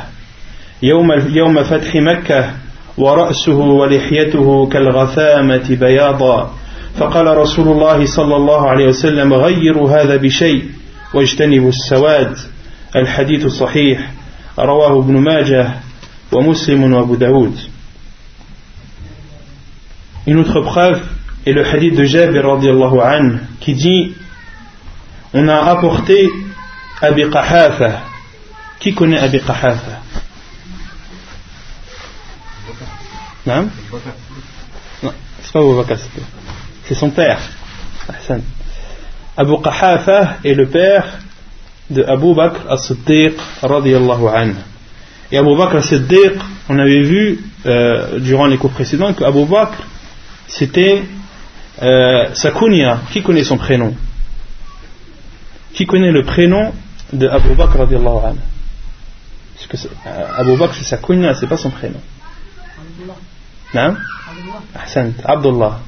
[0.82, 2.50] يوم, يوم فتح مكة
[2.98, 6.54] ورأسه ولحيته كالغثامة بياضا.
[6.98, 10.64] فقال رسول الله صلى الله عليه وسلم غيروا هذا بشيء
[11.14, 12.36] واجتنبوا السواد.
[12.96, 14.10] الحديث صحيح.
[14.58, 15.68] رواه ابن ماجه
[16.32, 17.56] ومسلم وأبو داود.
[20.26, 21.00] Une autre preuve
[21.46, 24.14] est le hadith de Jabir radiallahu anhu qui dit
[25.34, 26.30] On a apporté
[27.02, 28.00] Abi Qahafa.
[28.78, 30.00] Qui connaît Abi Qahafa
[33.46, 33.68] Non
[35.02, 35.12] Non,
[35.42, 36.00] c'est pas Abu Bakr,
[36.84, 37.40] c'est son père.
[38.08, 38.42] Hassan.
[39.36, 41.18] Abu Qahafa est le père
[41.90, 44.54] de Abu Bakr as-Siddiq radiallahu anhu.
[45.30, 46.34] Et Abu Bakr as-Siddiq,
[46.68, 49.76] on avait vu euh, durant les cours précédents que Abu Bakr
[50.46, 51.02] c'était
[51.82, 52.28] euh.
[53.10, 53.94] Qui connaît son prénom?
[55.72, 56.72] Qui connaît le prénom
[57.12, 58.40] de Abu Bakr radiallahu anhu
[59.54, 62.00] Parce que euh, Abu Bakr c'est sa kunya, c'est pas son prénom.
[63.74, 63.96] Non
[64.74, 65.78] Ahsan, Abdullah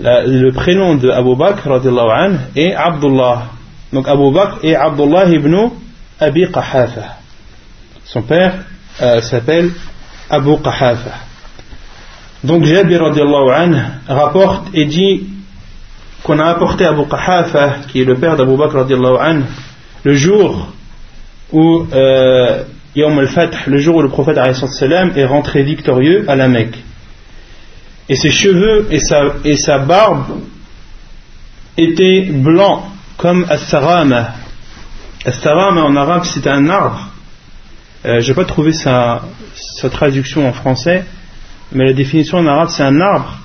[0.00, 3.46] le prénom de Abu Bakr anhu est Abdullah.
[3.92, 5.70] Donc Abu Bakr est Abdullah ibn
[6.20, 7.16] Abi Qahafa.
[8.04, 8.64] Son père
[9.00, 9.70] euh, s'appelle
[10.28, 11.12] Abu Qahafa.
[12.42, 13.76] Donc Jabir anhu
[14.08, 15.28] rapporte et dit
[16.22, 18.78] qu'on a apporté Abu Qahafa, qui est le père d'Abu Bakr
[19.20, 19.44] anhu,
[20.04, 20.68] le jour
[21.52, 22.62] où euh,
[22.96, 26.78] le jour où le prophète est rentré victorieux à la Mecque.
[28.08, 30.40] Et ses cheveux et sa, barbe
[31.76, 32.84] étaient blancs
[33.16, 34.34] comme As-Sarama.
[35.24, 37.08] As-Sarama en arabe c'est un arbre.
[38.04, 39.22] Euh, je n'ai pas trouvé sa,
[39.54, 41.04] sa traduction en français,
[41.72, 43.38] mais la définition en arabe c'est un arbre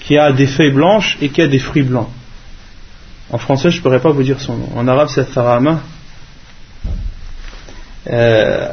[0.00, 2.10] qui a des feuilles blanches et qui a des fruits blancs.
[3.30, 4.68] En français, je ne pourrais pas vous dire son nom.
[4.76, 5.80] En arabe, c'est Tharama.
[8.10, 8.68] Euh,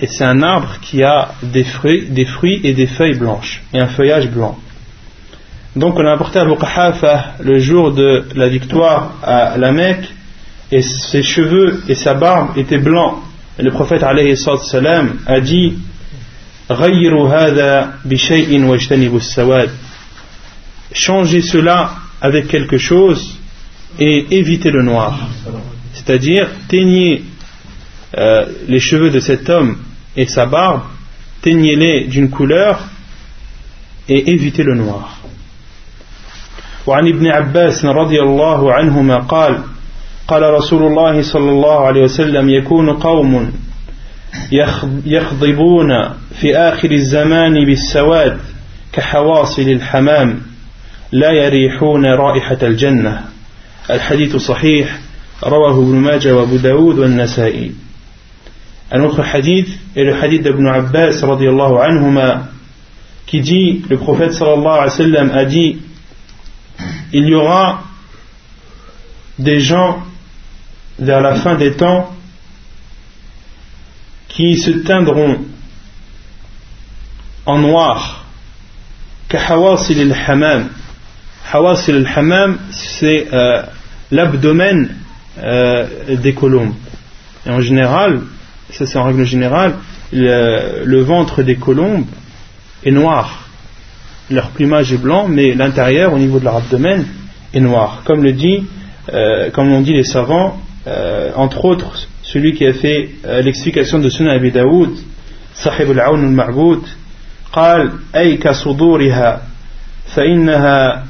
[0.00, 3.80] et c'est un arbre qui a des fruits, des fruits et des feuilles blanches et
[3.80, 4.58] un feuillage blanc.
[5.76, 10.12] Donc on a apporté à Qahafa le jour de la victoire à la Mecque
[10.72, 13.18] et ses cheveux et sa barbe étaient blancs.
[13.58, 14.02] Le prophète
[14.62, 15.74] salam a dit
[20.92, 23.38] Changez cela avec quelque chose
[23.98, 25.18] et évitez le noir.
[25.92, 27.24] C'est-à-dire, teignez
[28.17, 29.77] euh, les cheveux de cet homme
[30.15, 30.81] et sa barbe,
[31.41, 32.79] teignez-les d'une couleur
[34.07, 35.21] et évitez le noir.
[36.87, 39.63] وعن ابن عباس رضي الله عنهما قال
[40.27, 43.51] قال رسول الله صلى الله عليه وسلم يكون قوم
[45.05, 45.89] يخضبون
[46.39, 48.39] في آخر الزمان بالسواد
[48.93, 50.41] كحواصل الحمام
[51.11, 53.21] لا يريحون رائحة الجنة
[53.89, 54.99] الحديث صحيح
[55.43, 57.71] رواه ابن ماجه وابو داود والنسائي
[58.90, 62.48] un autre hadith est le hadith d'Ibn Abbas radiallahu anhuma
[63.26, 65.78] qui dit, le prophète sallallahu alayhi wa sallam a dit,
[67.12, 67.84] il y aura
[69.38, 70.02] des gens
[70.98, 72.10] vers la fin des temps
[74.28, 75.38] qui se teindront
[77.46, 78.24] en noir,
[79.32, 80.68] al-hamam.
[81.52, 83.62] Hawasil al-hamam, c'est euh,
[84.10, 84.96] l'abdomen
[85.38, 86.74] euh, des colombes.
[87.46, 88.22] Et en général,
[88.71, 89.75] ça c'est en règle générale,
[90.11, 92.05] le, ventre des colombes
[92.83, 93.47] est noir.
[94.29, 97.05] Leur plumage est blanc, mais l'intérieur, au niveau de leur abdomen,
[97.53, 98.01] est noir.
[98.05, 98.65] Comme le dit,
[99.13, 103.99] euh, comme l'ont dit les savants, euh, entre autres, celui qui a fait euh, l'explication
[103.99, 104.91] de Sunan Abi Daoud,
[105.53, 106.81] Sahib al-Awn al-Ma'boud,
[107.55, 109.41] قال أي كصدورها
[110.05, 111.05] فإنها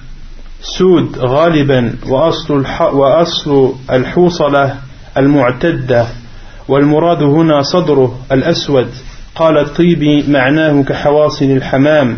[0.62, 4.76] سود غالبا وأصل, وأصل الحوصلة
[5.18, 6.08] المعتدة
[6.70, 8.88] والمراد هنا صدره الأسود
[9.36, 12.18] قال الطيبي معناه كحواصل الحمام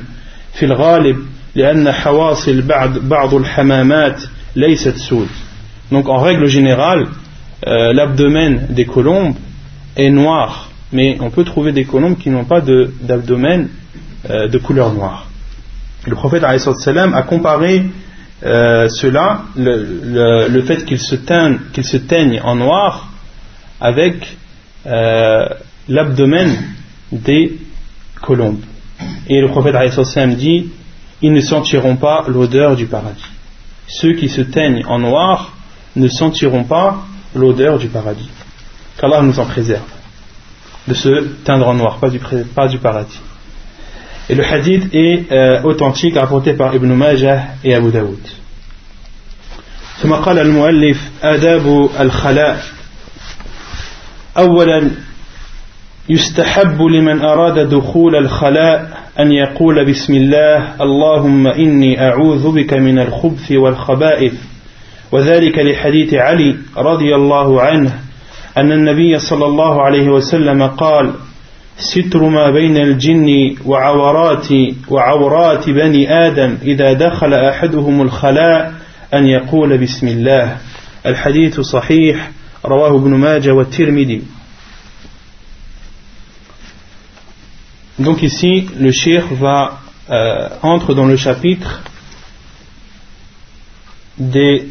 [0.54, 1.18] في الغالب
[1.56, 4.22] لأن حواصل بعض, بعض الحمامات
[4.56, 5.28] ليست سود
[5.92, 7.08] Donc en règle générale,
[7.66, 9.36] euh, l'abdomen des colombes
[9.96, 13.70] est noir, mais on peut trouver des colombes qui n'ont pas d'abdomen
[14.30, 15.28] euh, de couleur noire.
[16.06, 17.86] Le prophète a comparé
[18.46, 21.16] euh, cela, le, le, fait qu'il se,
[21.74, 23.08] qu se, teigne en noir,
[23.82, 24.38] avec
[24.86, 25.48] euh,
[25.88, 26.56] l'abdomen
[27.12, 27.58] des
[28.22, 28.62] colombes.
[29.28, 29.76] Et le prophète
[30.38, 30.70] dit
[31.22, 33.26] ils ne sentiront pas l'odeur du paradis.
[33.88, 35.54] Ceux qui se teignent en noir
[35.96, 38.30] ne sentiront pas l'odeur du paradis.
[39.00, 39.84] Qu'Allah nous en préserve
[40.88, 41.10] de se
[41.44, 42.20] teindre en noir, pas du,
[42.56, 43.20] pas du paradis.
[44.30, 48.20] Et le hadith est euh, authentique rapporté par Ibn Majah et Abu Daoud.
[50.02, 52.64] ثم قال المؤلف آداب الخلاء
[54.39, 54.91] أولا
[56.09, 63.53] يستحب لمن أراد دخول الخلاء أن يقول بسم الله اللهم إني أعوذ بك من الخبث
[63.53, 64.35] والخبائث.
[65.13, 67.99] وذلك لحديث علي رضي الله عنه
[68.59, 71.13] أن النبي صلى الله عليه وسلم قال
[71.77, 74.49] ستر ما بين الجن وعورات
[74.89, 78.73] وعورات بني آدم إذا دخل أحدهم الخلاء
[79.15, 80.57] أن يقول بسم الله.
[81.07, 82.31] الحديث صحيح
[82.66, 84.22] رواه ابن ماجه والترمذي
[88.00, 89.80] Donc ici, le shir va
[90.12, 91.82] euh, entre dans le chapitre
[94.20, 94.68] des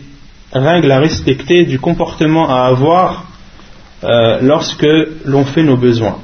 [0.53, 3.27] règles à respecter, du comportement à avoir
[4.05, 4.87] euh, lorsque
[5.25, 6.19] l'on fait nos besoins.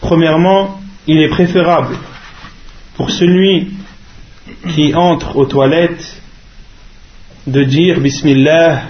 [0.00, 1.96] Premièrement, il est préférable
[2.96, 3.72] pour celui
[4.74, 6.22] qui entre aux toilettes
[7.46, 8.82] de dire Bismillah,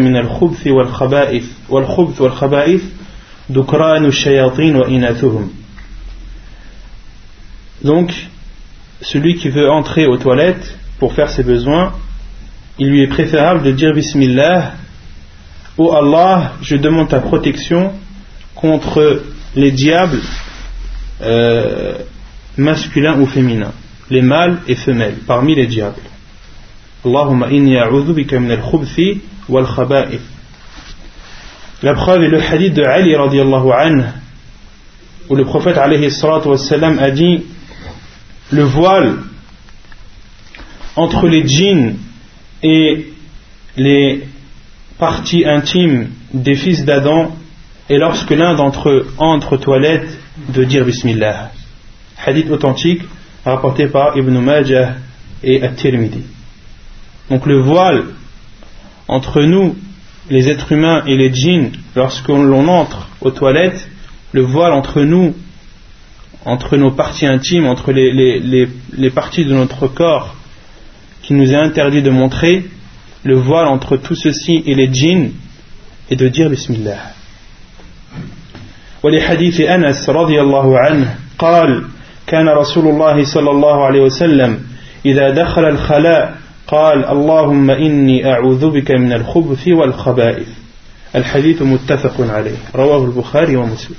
[0.00, 2.84] Min al-khubth wal khaba'ith wal khubth wal khaba'ith
[3.48, 5.50] dukranu shayatin wa inathuhum.
[7.82, 8.12] Donc,
[9.00, 11.92] celui qui veut entrer aux toilettes pour faire ses besoins,
[12.78, 14.72] il lui est préférable de dire Bismillah,
[15.76, 17.92] Ô Allah, je demande ta protection
[18.56, 19.22] contre
[19.54, 20.20] les diables
[21.22, 21.98] euh,
[22.56, 23.72] masculins ou féminins,
[24.10, 26.00] les mâles et femelles, parmi les diables.
[27.04, 27.24] La
[31.94, 34.02] preuve est le hadith de Ali radiallahu anhu,
[35.28, 37.44] où le prophète wassalam, a dit
[38.50, 39.18] le voile
[40.96, 41.94] entre les djinns
[42.62, 43.12] et
[43.76, 44.24] les
[44.98, 47.36] parties intimes des fils d'Adam
[47.88, 51.52] et lorsque l'un d'entre eux entre aux toilettes de dire Bismillah.
[52.26, 53.02] Hadith authentique
[53.44, 54.94] rapporté par Ibn Majah
[55.44, 56.37] et At-Tirmidhi.
[57.29, 58.05] Donc le voile
[59.07, 59.75] entre nous,
[60.29, 63.89] les êtres humains et les djinns, lorsque l'on entre aux toilettes,
[64.31, 65.35] le voile entre nous,
[66.45, 70.35] entre nos parties intimes, entre les, les parties de notre corps
[71.21, 72.65] qui nous est interdit de montrer,
[73.23, 75.31] le voile entre tout ceci et les djinns,
[76.09, 77.13] est de dire Bismillah.
[79.03, 81.83] ولحديث أنس رضي الله عنه قال
[82.27, 84.59] كان رسول الله صلى الله عليه وسلم
[85.05, 90.47] إذا دخل الخلاء قال اللهم إني أعوذ بك من الخبث والخبائث
[91.15, 93.95] الحديث متفق عليه رواه البخاري ومسلم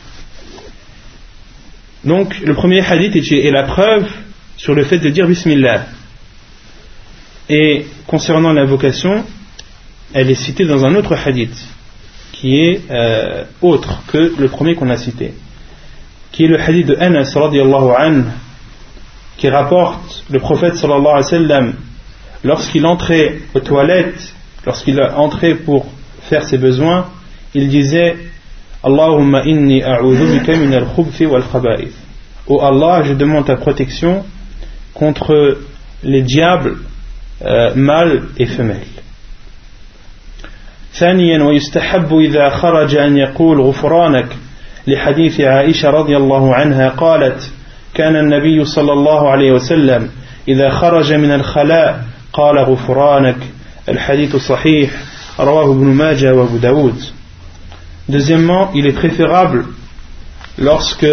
[2.05, 4.07] Donc le premier hadith est la preuve
[4.59, 5.87] sur le fait de dire Bismillah.
[7.49, 9.25] Et concernant l'invocation,
[10.13, 11.57] elle est citée dans un autre hadith
[12.33, 15.33] qui est euh, autre que le premier qu'on a cité,
[16.31, 18.25] qui est le hadith de Anas radiallahu anhu,
[19.39, 21.75] qui rapporte le prophète sallallahu alayhi wa sallam
[22.43, 24.35] lorsqu'il entrait aux toilettes,
[24.67, 25.87] lorsqu'il entrait pour
[26.23, 27.07] faire ses besoins,
[27.55, 28.17] il disait
[28.83, 31.95] Allahumma inni bika min al wal khaba'ith.
[32.47, 34.25] Oh Allah, je demande ta protection
[34.93, 35.59] contre
[36.03, 36.77] les diables
[37.43, 38.95] euh, mâles et femelles.
[40.95, 44.27] ثانيا ويستحب إذا خرج أن يقول غفرانك
[44.87, 47.53] لحديث عائشة رضي الله عنها قالت
[47.95, 50.11] كان النبي صلى الله عليه وسلم
[50.49, 53.37] إذا خرج من الخلاء قال غفرانك
[53.89, 54.91] الحديث صحيح
[55.41, 57.03] رواه ابن ماجه وابو داود
[58.07, 59.65] Deuxièmement, il est préférable
[60.59, 61.07] lorsque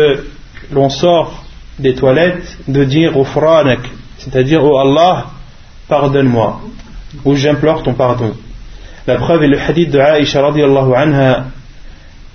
[0.74, 1.46] l'on sort
[1.80, 3.80] des toilettes de dire Ghufranak,
[4.18, 5.28] c'est-à-dire Oh Allah,
[5.88, 6.60] pardonne-moi,
[7.24, 8.34] ou j'implore ton pardon.
[9.08, 11.46] La preuve est le hadith de Aisha radiallahu anha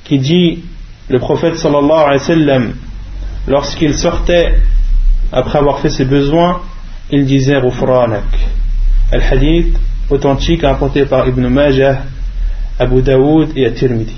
[0.04, 0.64] qui dit
[1.08, 2.74] le prophète sallallahu alayhi wa sallam
[3.46, 4.54] lorsqu'il sortait
[5.32, 6.60] après avoir fait ses besoins
[7.10, 8.24] il disait Rufranak
[9.11, 9.77] Al hadith
[10.09, 12.03] authentique apporté par Ibn Majah
[12.79, 14.15] Abu Daoud et At-Tirmidhi.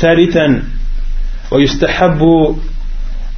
[0.00, 0.62] ثالثا
[1.52, 2.22] ويستحب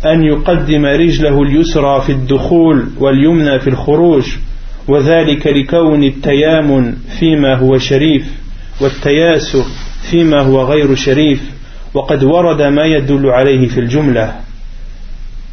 [0.06, 4.24] أن يقدم رجله اليسرى في الدخول واليمنى في الخروج
[4.88, 8.24] وذلك لكون التيامن فيما هو شريف
[8.80, 9.64] والتياسر
[10.10, 11.42] فيما هو غير شريف
[11.94, 14.40] وقد ورد ما يدل عليه في الجملة.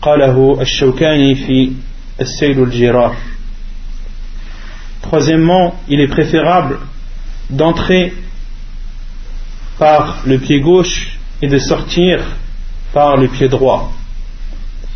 [0.02, 1.72] قاله الشوكاني في
[2.22, 3.16] السيل الجرار.
[5.02, 6.80] Troisièmement, il est préférable
[7.50, 8.14] d'entrer
[9.78, 12.20] par le pied gauche et de sortir
[12.94, 13.92] par le pied droit.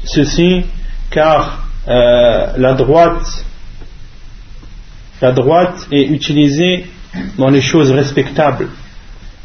[0.03, 0.63] Ceci
[1.09, 3.45] car euh, la droite
[5.21, 6.85] la droite est utilisée
[7.37, 8.67] dans les choses respectables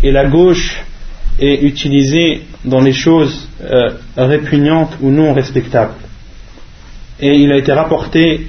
[0.03, 0.83] et la gauche
[1.39, 5.95] est utilisée dans les choses euh, répugnantes ou non respectables.
[7.21, 8.49] Et il a été rapporté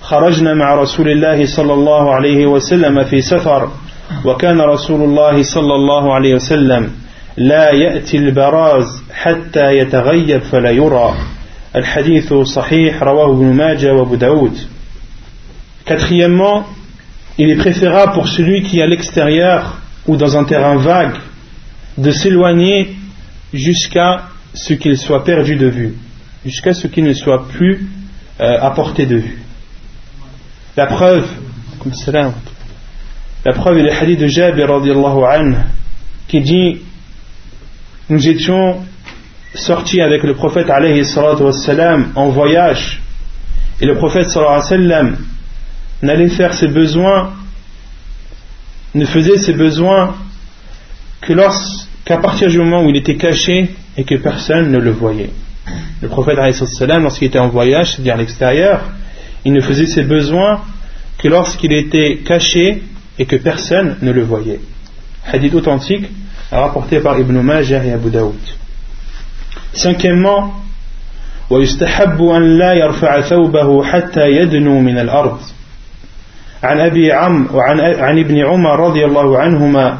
[0.00, 3.70] خرجنا مع رسول الله صلى الله عليه وسلم في سفر
[4.24, 6.90] وكان رسول الله صلى الله عليه وسلم
[7.36, 11.14] لا يأتي البراز حتى يتغيب فلا يرى
[11.76, 14.58] الحديث صحيح رواه ابن ماجه وابو داود
[15.86, 16.66] Quatrièmement,
[17.38, 21.16] il est préférable pour celui qui est à l'extérieur ou dans un terrain vague
[21.96, 22.94] de s'éloigner
[23.54, 25.94] jusqu'à ce qu'il soit perdu de vue,
[26.44, 27.88] jusqu'à ce qu'il ne soit plus
[28.40, 29.38] euh, à portée de vue.
[30.78, 31.26] La preuve,
[33.44, 34.68] la preuve est le hadith de Jabir
[36.28, 36.76] qui dit
[38.08, 38.76] Nous étions
[39.56, 41.02] sortis avec le prophète alayhi
[42.14, 43.02] en voyage
[43.80, 44.28] et le prophète
[46.00, 47.32] n'allait faire ses besoins
[48.94, 50.14] ne faisait ses besoins
[51.22, 55.30] que lorsqu'à partir du moment où il était caché et que personne ne le voyait.
[56.00, 56.38] Le prophète
[57.02, 58.80] lorsqu'il était en voyage, c'est-à-dire à l'extérieur,
[59.45, 60.61] il ne faisait ses besoins
[61.17, 62.83] que lorsqu'il était caché
[63.19, 64.59] et que personne ne le voyait.
[65.25, 66.05] Hadith authentique
[66.51, 68.35] rapporté par Ibn Majah et Abu Daoud.
[69.73, 70.63] Cinquièmement,
[71.49, 75.39] ويستحب أن لا يرفع ثوبه حتى يدنو من الأرض
[76.63, 79.97] عن أبي عم وعن عن ابن عمر رضي الله عنهما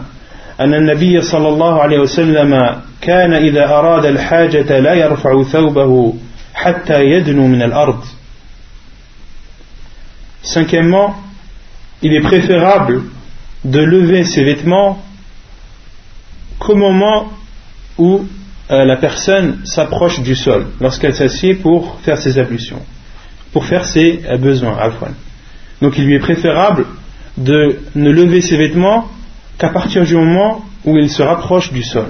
[0.60, 6.14] أن النبي صلى الله عليه وسلم كان إذا أراد الحاجة لا يرفع ثوبه
[6.54, 8.00] حتى يدنو من الأرض
[10.43, 11.16] Cinquièmement,
[12.03, 13.03] il est préférable
[13.64, 15.03] de lever ses vêtements
[16.59, 17.32] qu'au moment
[17.99, 18.24] où
[18.70, 22.82] euh, la personne s'approche du sol, lorsqu'elle s'assied pour faire ses ablutions,
[23.53, 24.76] pour faire ses euh, besoins.
[25.80, 26.86] Donc il lui est préférable
[27.36, 29.09] de ne lever ses vêtements
[29.59, 32.09] qu'à partir du moment où il se rapproche du sol.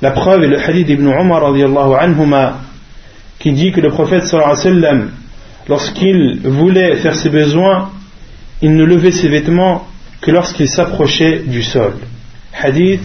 [0.00, 2.60] La preuve est le hadith d'Ibn Umar
[3.38, 5.10] qui dit que le prophète sallallahu
[5.67, 7.89] lorsqu'il voulait faire ses besoins,
[8.61, 9.87] il ne levait ses vêtements
[10.21, 11.93] que lorsqu'il s'approchait du sol.
[12.53, 13.01] Hadith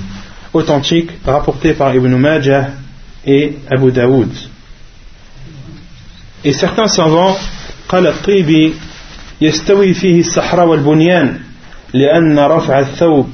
[0.53, 2.68] authentique rapporté par Ibn Majah
[3.26, 4.30] et Abu Daoud.
[6.45, 7.36] Et certains savants,
[7.89, 8.74] قال الطيبي
[9.41, 11.39] يستوي فيه الصحراء والبنيان
[11.95, 13.28] لأن رفع الثوب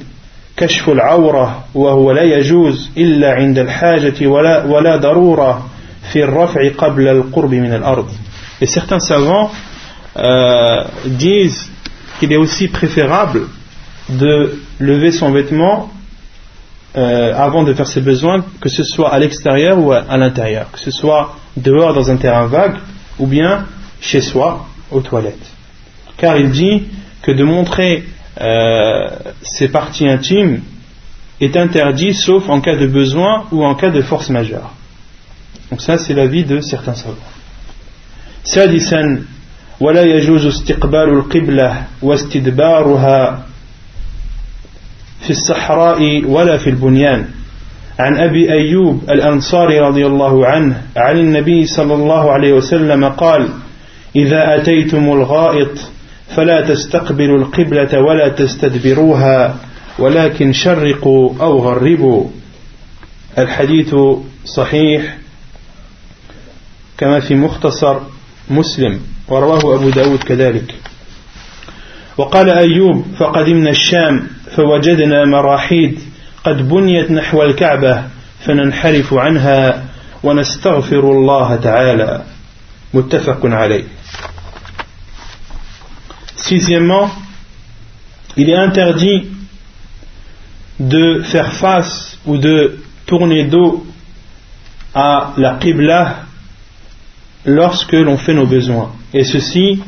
[0.57, 5.69] كشف العورة وهو لا يجوز إلا عند الحاجة ولا, ولا ضرورة
[6.11, 8.09] في الرفع قبل القرب من الأرض.
[8.60, 9.50] et certains savants
[10.16, 11.70] euh, disent
[12.18, 13.48] qu'il est aussi préférable
[14.08, 15.90] de lever son vêtement
[16.96, 20.78] euh, avant de faire ses besoins, que ce soit à l'extérieur ou à, l'intérieur, que
[20.80, 22.76] ce soit dehors dans un terrain vague
[23.18, 23.66] ou bien
[24.00, 25.52] chez soi aux toilettes.
[26.16, 26.88] Car il dit
[27.22, 28.04] que de montrer
[28.40, 29.08] euh,
[29.42, 30.62] ses parties intimes
[31.40, 34.72] est interdit sauf en cas de besoin ou en cas de force majeure.
[35.70, 37.16] Donc ça c'est l'avis de certains savants.
[38.44, 39.22] سادسا
[39.80, 43.44] ولا يجوز استقبال القبلة واستدبارها
[45.20, 47.24] في الصحراء ولا في البنيان.
[47.98, 53.48] عن أبي أيوب الأنصاري رضي الله عنه عن النبي صلى الله عليه وسلم قال
[54.16, 55.90] إذا أتيتم الغائط
[56.36, 59.56] فلا تستقبلوا القبلة ولا تستدبروها
[59.98, 62.28] ولكن شرقوا أو غربوا.
[63.38, 63.94] الحديث
[64.44, 65.16] صحيح
[66.98, 68.00] كما في مختصر
[68.50, 70.74] مسلم ورواه أبو داود كذلك.
[72.18, 74.26] وقال أيوب فقدمنا الشام
[74.56, 75.98] فوجدنا مراحيد
[76.44, 78.04] قد بنيت نحو الكعبة
[78.40, 79.84] فننحرف عنها
[80.22, 82.22] ونستغفر الله تعالى.
[82.94, 83.84] متفق عليه.
[86.36, 87.10] Sixièmement,
[88.36, 89.28] il est interdit
[90.80, 93.86] de faire face ou de tourner dos
[94.94, 96.24] à la Qibla
[97.44, 98.92] lorsque l'on fait nos besoins.
[99.12, 99.80] Et ceci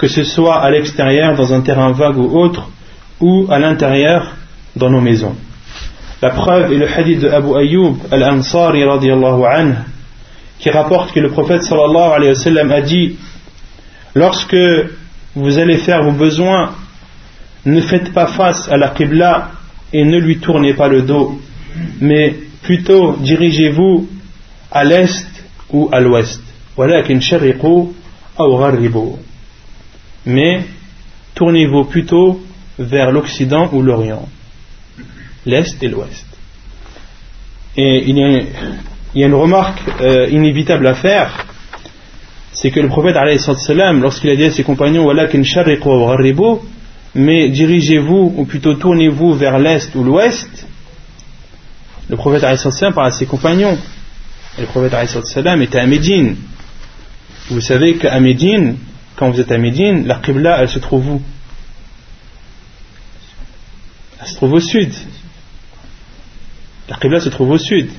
[0.00, 2.70] que ce soit à l'extérieur dans un terrain vague ou autre,
[3.20, 4.34] ou à l'intérieur
[4.74, 5.34] dans nos maisons.
[6.22, 9.74] La preuve est le hadith de Abu Ayyub al-Ansari anhu,
[10.58, 13.16] qui rapporte que le prophète sallallahu alayhi wa sallam a dit
[14.14, 14.56] Lorsque
[15.34, 16.70] vous allez faire vos besoins,
[17.66, 19.50] ne faites pas face à la Qibla
[19.92, 21.38] et ne lui tournez pas le dos,
[22.00, 24.08] mais plutôt dirigez-vous
[24.72, 25.26] à l'est
[25.72, 26.40] ou à l'ouest
[30.26, 30.62] mais
[31.34, 32.40] tournez-vous plutôt
[32.78, 34.28] vers l'Occident ou l'Orient,
[35.46, 36.26] l'Est et l'Ouest.
[37.76, 38.18] Et il
[39.14, 41.46] y a, une remarque euh, inévitable à faire,
[42.52, 43.16] c'est que le prophète,
[44.00, 45.10] lorsqu'il a dit à ses compagnons,
[47.14, 50.66] mais dirigez-vous, ou plutôt tournez-vous vers l'Est ou l'Ouest,
[52.08, 52.42] le prophète
[52.94, 53.78] parle à ses compagnons.
[54.58, 54.94] Et le prophète
[55.62, 56.36] était à Médine.
[57.50, 58.76] Vous savez qu'à Médine,
[59.16, 60.20] quand vous êtes à Médine, la
[60.58, 61.22] elle se trouve où?
[64.20, 64.92] Elle se trouve au sud.
[66.88, 67.90] La se trouve au sud.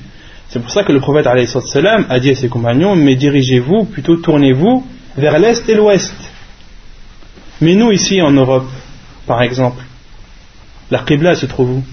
[0.48, 4.86] C'est pour ça que le prophète a dit à ses compagnons Mais dirigez-vous, plutôt tournez-vous
[5.16, 6.14] vers l'est et l'ouest.
[7.60, 8.70] Mais nous, ici en Europe,
[9.26, 9.82] par exemple,
[10.90, 11.84] la Qibla se trouve où?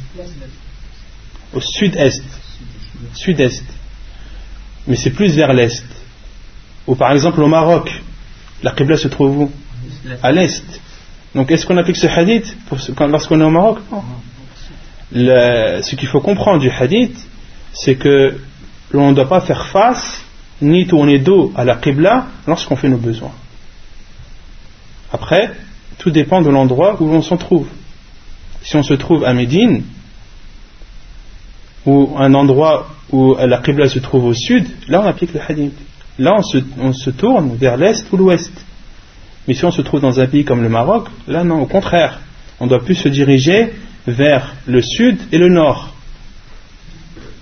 [1.54, 2.24] Au sud-est.
[3.16, 3.66] Sud-est.
[4.88, 5.99] Mais c'est plus vers l'est.
[6.90, 8.02] Ou par exemple au Maroc,
[8.64, 9.52] la Qibla se trouve où?
[10.24, 10.66] À l'est.
[11.36, 12.58] Donc est-ce qu'on applique ce hadith
[13.00, 13.78] lorsqu'on est au Maroc?
[13.92, 14.02] Non.
[15.12, 17.16] ce qu'il faut comprendre du hadith,
[17.74, 18.40] c'est que
[18.90, 20.24] l'on ne doit pas faire face
[20.64, 23.36] ni tourner dos à la Qibla lorsqu'on fait nos besoins.
[25.14, 25.52] Après,
[26.00, 27.68] tout dépend de l'endroit où l'on s'en trouve.
[28.64, 29.84] Si on se trouve à Médine,
[31.86, 35.76] ou un endroit où la Qibla se trouve au sud, là on applique le hadith.
[36.20, 36.36] Là
[36.80, 38.52] on se tourne vers l'est ou l'ouest.
[39.48, 42.20] Mais si on se trouve dans un pays comme le Maroc, là non, au contraire,
[42.60, 43.74] on doit plus se diriger
[44.06, 45.96] vers le sud et le nord.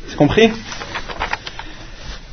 [0.07, 0.49] C'est compris?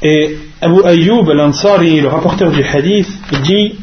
[0.03, 3.09] Et Abu Ayyub al-Ansari, le rapporteur du hadith,
[3.42, 3.76] dit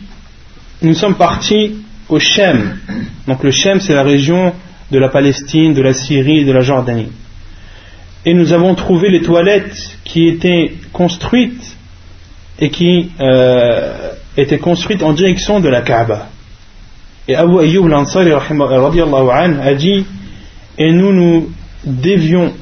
[0.81, 2.77] Nous sommes partis au Shem.
[3.27, 4.53] Donc le Shem, c'est la région
[4.91, 7.09] de la Palestine, de la Syrie, de la Jordanie.
[8.23, 11.75] Et nous avons trouvé les toilettes qui étaient construites
[12.61, 16.27] et qui euh, étaient construites en direction de la Kaaba.
[17.27, 20.05] Et Abu Ayyub al-Ansari a dit
[20.77, 21.49] Et nous nous
[21.83, 22.53] dévions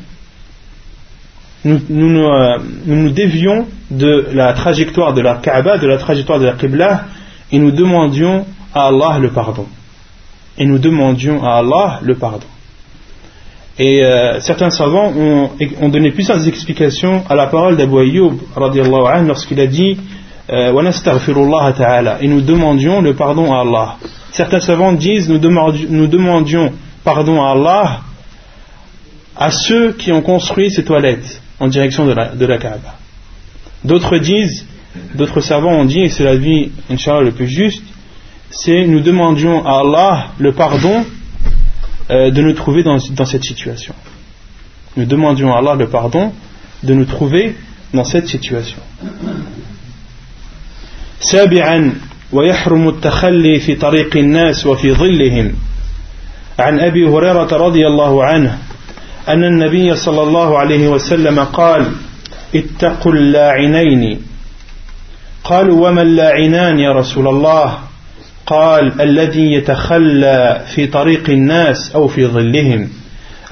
[1.65, 6.39] nous nous, euh, nous nous, dévions de la trajectoire de la Kaaba, de la trajectoire
[6.39, 7.03] de la Qibla,
[7.51, 9.65] et nous demandions à Allah le pardon.
[10.57, 12.47] Et nous demandions à Allah le pardon.
[13.81, 18.33] Et euh, certains savants ont, donné plusieurs explications à la parole d'Abu Ayyub
[19.25, 19.97] lorsqu'il a dit
[20.51, 20.73] euh,
[22.21, 23.95] et nous demandions le pardon à Allah.
[24.31, 26.73] Certains savants disent nous demandions, nous demandions
[27.05, 28.01] pardon à Allah
[29.37, 32.95] à ceux qui ont construit ces toilettes en direction de la, de la Kaaba.
[33.85, 34.65] D'autres disent,
[35.15, 37.83] d'autres savants ont dit, et c'est la vie, Inch'Allah, le plus juste,
[38.49, 41.05] c'est nous demandions à Allah le pardon
[42.10, 43.94] euh, de nous trouver dans, dans, cette situation.
[44.96, 46.32] Nous demandions à Allah le pardon
[46.82, 47.56] de nous trouver
[47.92, 48.78] dans cette situation.
[51.20, 51.94] سابعا
[52.32, 55.54] ويحرم التخلي في طريق الناس وفي ظلهم
[56.58, 58.58] عن أبي هريرة رضي الله عنه
[59.28, 61.92] أن النبي صلى الله عليه وسلم قال
[62.54, 64.20] اتقوا اللاعنين
[65.44, 67.78] قالوا وما اللاعنان يا رسول الله
[68.48, 72.88] قال الذي يتخلى في طريق الناس أو في ظلهم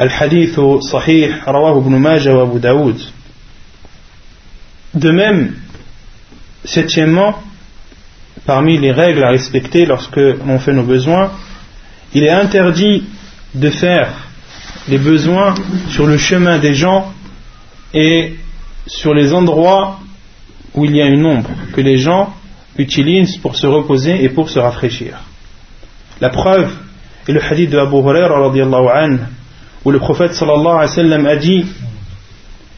[0.01, 0.61] الحديث
[0.93, 3.01] صحيح رواه ابن ماجه وابو داود
[4.95, 5.55] De même,
[6.67, 7.35] septièmement,
[8.45, 11.33] parmi les règles à respecter lorsque l'on fait nos besoins,
[12.13, 13.05] il est interdit
[13.55, 14.11] de faire
[14.89, 15.55] les besoins
[15.89, 17.11] sur le chemin des gens
[17.95, 18.35] et
[18.87, 19.99] sur les endroits
[20.75, 22.35] où il y a une ombre que les gens
[22.78, 25.20] utilisent pour se reposer et pour se rafraîchir.
[26.22, 26.72] La preuve
[27.28, 28.52] est le hadith de Abu Huraira
[29.86, 31.66] où le prophète sallallahu alayhi wa sallam a dit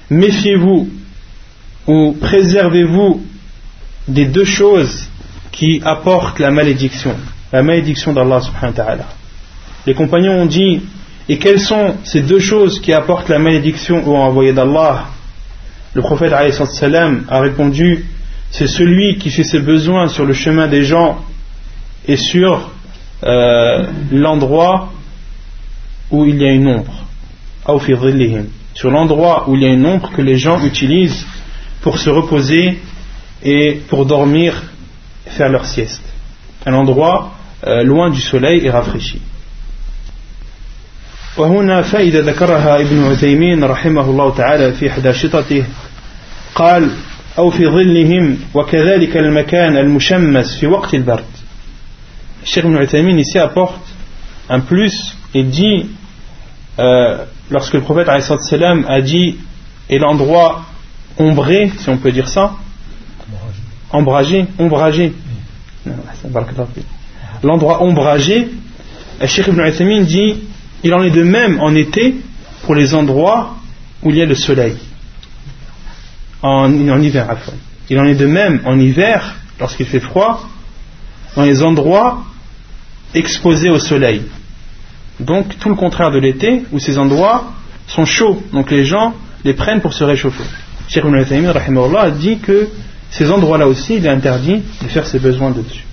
[0.09, 0.89] Méfiez-vous
[1.87, 3.23] ou préservez-vous
[4.07, 5.07] des deux choses
[5.51, 7.15] qui apportent la malédiction,
[7.51, 9.05] la malédiction d'Allah subhanahu wa ta'ala.
[9.85, 10.81] Les compagnons ont dit
[11.27, 15.05] et quelles sont ces deux choses qui apportent la malédiction au envoyé d'Allah?
[15.93, 18.05] Le prophète a répondu
[18.50, 21.24] C'est celui qui fait ses besoins sur le chemin des gens
[22.06, 22.70] et sur
[23.24, 24.92] euh, l'endroit
[26.10, 27.04] où il y a une ombre.
[28.74, 31.26] Sur l'endroit où il y a une ombre que les gens utilisent
[31.80, 32.78] pour se reposer
[33.42, 34.62] et pour dormir,
[35.26, 36.04] faire leur sieste.
[36.66, 37.32] Un endroit
[37.66, 39.20] euh, loin du soleil et rafraîchi.
[41.36, 45.64] وهنا فائدة ذكرها ابن عثيمين رحمه الله تعالى في حداشطته
[46.54, 46.90] قال
[47.38, 51.24] أو في ظلهم وكذلك المكان المشمس في وقت البرد
[52.42, 53.82] الشيخ ابن عثيمين ici apporte
[54.50, 55.86] un plus et dit
[56.78, 57.18] euh,
[57.50, 58.08] lorsque le prophète
[58.40, 59.36] salam a dit
[59.90, 60.64] et l'endroit
[61.18, 62.52] ombré si on peut dire ça
[63.92, 65.12] ombragé ombragé
[67.42, 68.48] l'endroit ombragé
[69.20, 70.36] le Cheikh Ibn Uthaymin dit
[70.82, 72.16] Il en est de même en été
[72.62, 73.56] pour les endroits
[74.02, 74.76] où il y a le soleil.
[76.42, 76.70] En,
[77.00, 77.36] hiver,
[77.88, 80.46] Il en est de même en hiver, lorsqu'il fait froid,
[81.36, 82.24] dans les endroits
[83.14, 84.22] exposés au soleil.
[85.20, 87.52] Donc tout le contraire de l'été, où ces endroits
[87.86, 88.42] sont chauds.
[88.52, 89.14] Donc les gens
[89.44, 90.44] les prennent pour se réchauffer.
[90.88, 92.68] Cheikh Ibn a dit que
[93.10, 95.84] ces endroits-là aussi, il est interdit de faire ses besoins dessus,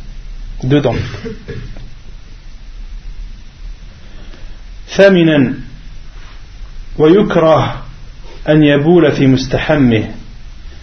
[0.63, 0.95] dedans.
[4.91, 5.53] ثامنا
[6.97, 7.83] ويكره
[8.49, 10.11] أن يبول في مستحمه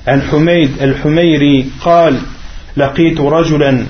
[0.07, 2.21] عن حميد الحميري قال
[2.77, 3.85] لقيت رجلا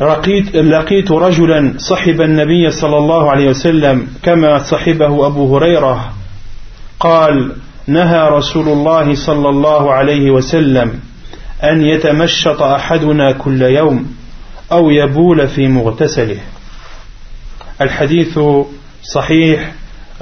[0.00, 6.12] لقيت, لقيت رجلا صحب النبي صلى الله عليه وسلم كما صحبه أبو هريرة.
[7.00, 7.52] قال
[7.86, 11.00] نهى رسول الله صلى الله عليه وسلم
[11.64, 14.14] أن يتمشط أحدنا كل يوم
[14.72, 16.40] أو يبول في مغتسله.
[17.80, 18.38] الحديث
[19.02, 19.72] صحيح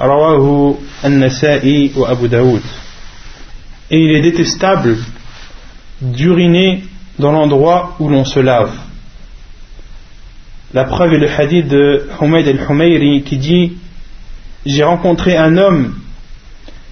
[0.01, 0.75] رواه
[1.05, 2.61] النسائي وأبو داود.
[3.89, 4.97] Et il est détestable
[6.01, 6.83] d'uriner
[7.19, 8.71] dans l'endroit où l'on se lave.
[10.73, 13.73] La preuve est le hadith de Humayd al-Humayri qui dit
[14.65, 15.95] j'ai rencontré un homme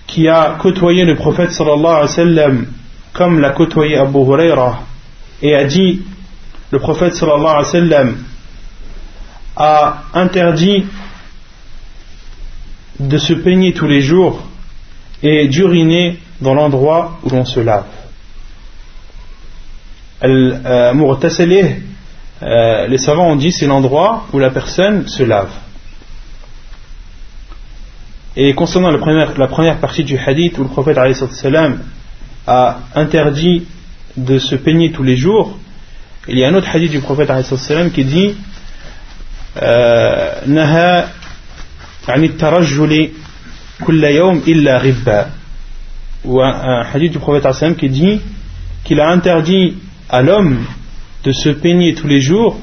[0.08, 2.68] qui a côtoyé le prophète sallallahu alayhi wa sallam
[3.14, 4.84] comme l'a côtoyé Abu Huraira
[5.42, 6.02] et a dit
[6.72, 8.18] le prophète sallallahu alayhi wa sallam
[9.58, 10.86] a interdit
[13.00, 14.42] de se peigner tous les jours
[15.22, 17.86] et d'uriner dans l'endroit où l'on se lave.
[20.24, 20.92] Euh,
[22.42, 25.52] euh, les savants ont dit c'est l'endroit où la personne se lave.
[28.36, 30.98] Et concernant la première, la première partie du hadith où le prophète
[32.48, 33.66] a interdit
[34.18, 35.58] de se peigner tous les jours,
[36.28, 37.32] il y a un autre hadith du prophète
[37.94, 38.36] qui dit
[39.56, 41.08] Naha
[46.25, 48.21] ou un, hadith du prophète qui dit
[48.85, 49.75] qu'il a interdit
[50.09, 50.65] à l'homme
[51.25, 52.59] de se peigner tous les jours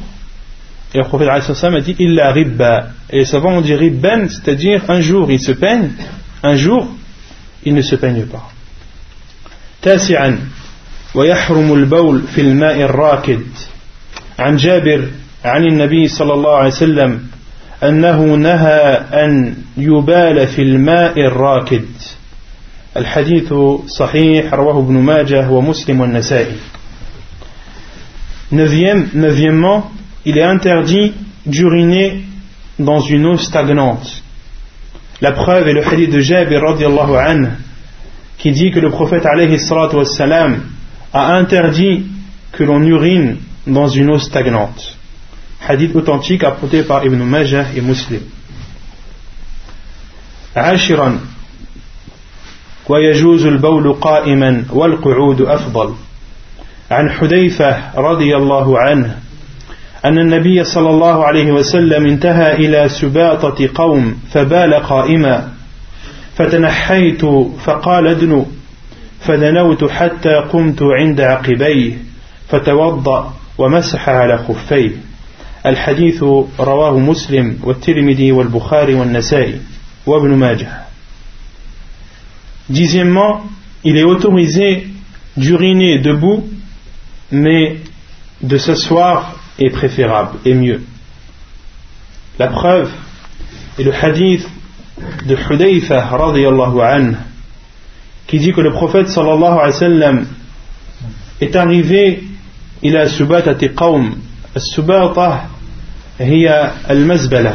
[0.93, 5.01] et le prophète a dit illa ribba et les savants ont dit ribban c'est-à-dire un
[5.01, 5.91] jour il se peigne
[6.43, 6.88] un jour
[7.63, 8.51] il ne se peigne pas
[9.81, 10.39] تاسعا
[11.15, 13.41] ويحرم البول في الماء الراكد
[14.39, 15.07] عن جابر
[15.45, 17.19] عن النبي صلى الله عليه وسلم
[17.83, 21.85] أنه نهى أن يبال في الماء الراكد
[22.97, 23.53] الحديث
[23.88, 26.55] صحيح رواه ابن ماجه ومسلم والنسائي
[28.49, 29.91] Neuvième, neuvièmement,
[30.25, 31.11] il est interdit
[31.45, 32.23] d'uriner
[32.79, 34.23] dans une eau stagnante.
[35.19, 37.49] La preuve est le hadith de Jabir radiallahu anhu
[38.38, 40.61] qui dit que le prophète alayhi wassalam,
[41.13, 42.05] a interdit
[42.51, 44.95] que l'on urine dans une eau stagnante.
[45.67, 48.21] Hadith authentique apporté par Ibn Majah et Muslim.
[50.55, 51.19] عاشرا
[52.93, 55.95] ويجوز البول قائما والقعود أفضل.
[56.90, 59.16] عن حذيفة رضي الله عنه
[60.05, 65.49] أن النبي صلى الله عليه وسلم انتهى إلى سباطة قوم فبال قائما.
[66.36, 67.24] فتنحيت
[67.64, 68.45] فقال ادنوا
[69.20, 71.93] فدنوت حتى قمت عند عقبيه
[72.49, 74.90] فتوضأ ومسح على خفيه.
[75.66, 76.22] الحديث
[76.61, 79.61] رواه مسلم والترمذي والبخاري والنسائي.
[80.07, 80.91] وابن ماجه.
[82.69, 83.43] Dixièmement,
[83.83, 84.88] il est autorisé
[85.35, 86.47] d'uriner debout,
[87.31, 87.77] mais
[88.41, 90.81] de s'asseoir est préférable et mieux.
[92.39, 92.91] La preuve
[93.79, 94.47] est le hadith
[95.25, 97.15] de Hudayfa radiallahu anhu
[98.27, 100.27] qui dit que le prophète sallallahu alayhi wa sallam
[101.39, 102.23] est arrivé
[102.83, 104.15] il a subatati qawm
[104.55, 105.41] السباطة
[106.19, 107.53] هي المزبلة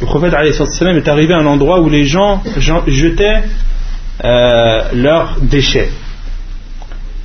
[0.00, 2.42] le prophète sallam est arrivé à un endroit où les gens
[2.86, 3.42] jetaient
[4.24, 5.90] euh, leurs déchets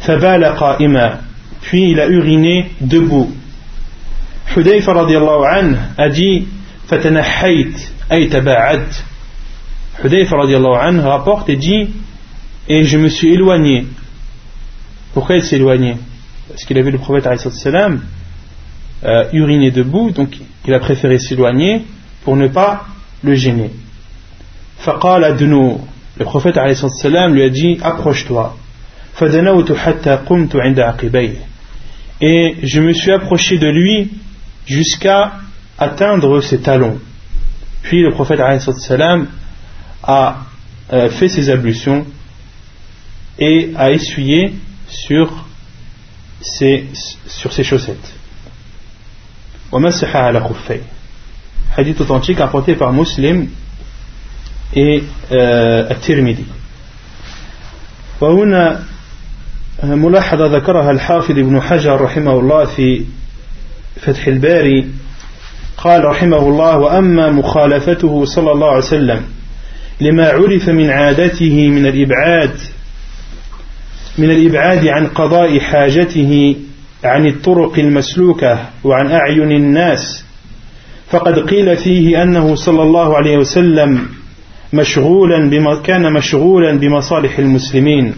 [0.02, 1.20] فبال قائما
[1.62, 3.32] puis il a uriné debout
[4.56, 6.48] Hudayfa radiallahu anhu a dit
[6.88, 7.76] فتنحيت
[8.12, 9.04] أي تباعدت
[10.04, 11.90] Hudayfa radiallahu anhu rapporte et dit
[12.70, 13.86] et je me suis éloigné.
[15.14, 15.98] Pourquoi il s'est éloigné
[16.48, 18.02] Parce qu'il a vu le prophète salam
[19.04, 21.84] euh, uriner debout, donc il a préféré s'éloigner
[22.24, 22.86] pour ne pas
[23.24, 23.72] le gêner.
[24.78, 25.78] Faqal adnu,
[26.17, 28.57] le prophète lui a dit approche-toi.
[32.21, 34.11] Et je me suis approché de lui
[34.67, 35.33] jusqu'à
[35.79, 37.01] atteindre ses talons.
[37.83, 40.37] Puis le prophète a
[40.93, 42.07] euh, fait ses ablutions
[43.39, 44.55] et à essuyer
[44.87, 45.47] sur
[46.41, 46.87] ses,
[47.27, 48.15] sur ses chaussettes.
[51.77, 53.49] Hadith authentique apporté par Muslim
[54.77, 56.45] et euh, الترمذي.
[58.21, 58.83] وهنا
[59.83, 63.05] ملاحظة ذكرها الحافظ ابن حجر رحمه الله في
[64.01, 64.87] فتح الباري.
[65.77, 69.23] قال رحمه الله وأما مخالفته صلى الله عليه وسلم
[70.01, 72.59] لما عرف من عادته من الإبعاد
[74.19, 76.57] من الإبعاد عن قضاء حاجته
[77.05, 80.25] عن الطرق المسلوكة وعن أعين الناس
[81.11, 84.09] فقد قيل فيه أنه صلى الله عليه وسلم
[84.75, 88.15] مشغولا بما كان مشغولا بمصالح المسلمين.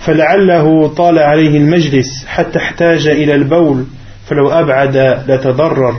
[0.00, 3.84] فلعله طال عليه المجلس حتى احتاج إلى البول
[4.26, 4.96] فلو أبعد
[5.28, 5.94] لتضرر.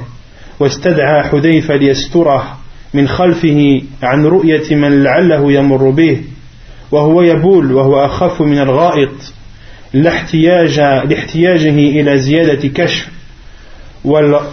[0.60, 2.58] واستدعى حذيفة ليستره
[2.94, 6.22] من خلفه عن رؤية من لعله يمر به.
[6.92, 9.34] وهو يبول وهو أخف من الغائط
[9.94, 13.08] لاحتياج لاحتياجه إلى زيادة كشف.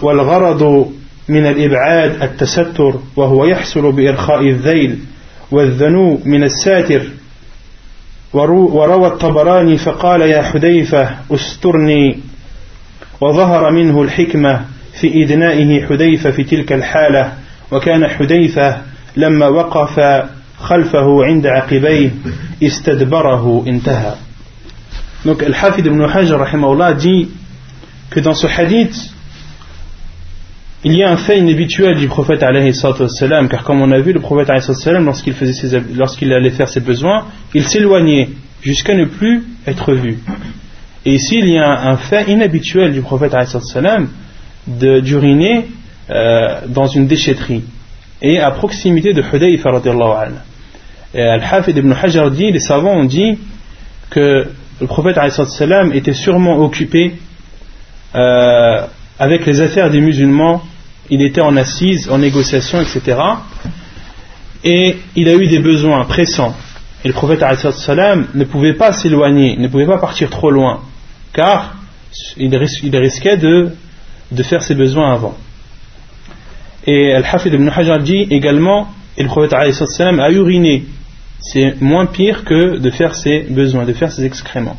[0.01, 0.91] والغرض
[1.29, 4.99] من الإبعاد التستر وهو يحصل بإرخاء الذيل
[5.51, 7.01] والذنو من الساتر.
[8.33, 12.19] وروى الطبراني فقال يا حذيفة استرني.
[13.21, 14.65] وظهر منه الحكمة
[15.01, 17.33] في إدنائه حذيفة في تلك الحالة.
[17.71, 18.81] وكان حذيفة
[19.17, 20.23] لما وقف
[20.59, 22.11] خلفه عند عقبيه
[22.63, 24.13] استدبره انتهى.
[25.25, 27.29] Donc Al-Hafid ibn Hajar dit
[28.09, 28.95] que dans ce hadith,
[30.83, 32.43] il y a un fait inhabituel du prophète
[33.09, 34.49] salam, car comme on a vu, le prophète
[35.01, 35.35] lorsqu'il
[35.95, 38.29] lorsqu'il allait faire ses besoins, il s'éloignait
[38.61, 40.19] jusqu'à ne plus être vu.
[41.05, 44.09] Et ici, il y a un, fait inhabituel du prophète salam
[44.67, 45.65] d'uriner
[46.09, 47.63] euh, dans une déchetterie
[48.21, 49.69] et à proximité de Hudayfa
[51.13, 53.37] Al-Hafid ibn Hajar dit, les savants ont dit
[54.09, 54.47] que
[54.79, 57.15] le prophète salam était sûrement occupé
[58.15, 58.85] euh,
[59.19, 60.63] avec les affaires des musulmans,
[61.09, 63.19] il était en assise, en négociation, etc.
[64.63, 66.55] Et il a eu des besoins pressants.
[67.03, 70.81] Et le prophète salam ne pouvait pas s'éloigner, ne pouvait pas partir trop loin,
[71.33, 71.75] car
[72.37, 73.71] il, risquait de,
[74.43, 75.37] faire ses besoins avant.
[76.85, 80.85] Et Al-Hafid ibn Hajar dit également, et le prophète salam a uriné.
[81.41, 84.77] C'est moins pire que de faire ses besoins, de faire ses excréments.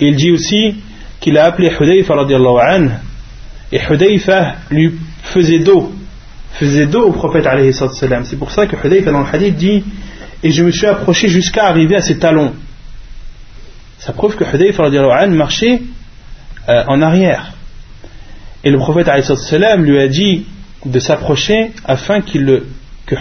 [0.00, 0.76] Et il dit aussi
[1.20, 2.14] qu'il a appelé Hudayfa
[3.72, 5.92] et Hudayfa lui faisait dos,
[6.52, 8.24] faisait dos au prophète alayhi salam.
[8.24, 9.84] C'est pour ça que Hudayfa dans le hadith dit
[10.42, 12.52] Et je me suis approché jusqu'à arriver à ses talons.
[13.98, 14.88] Ça prouve que Hudayfa
[15.28, 15.82] marchait
[16.68, 17.52] euh, en arrière.
[18.64, 20.46] Et le prophète alayhi lui a dit
[20.84, 22.64] de s'approcher afin que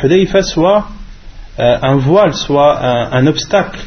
[0.04, 0.88] Hudayfa soit
[1.60, 2.84] euh, un voile, soit
[3.14, 3.82] un, obstacle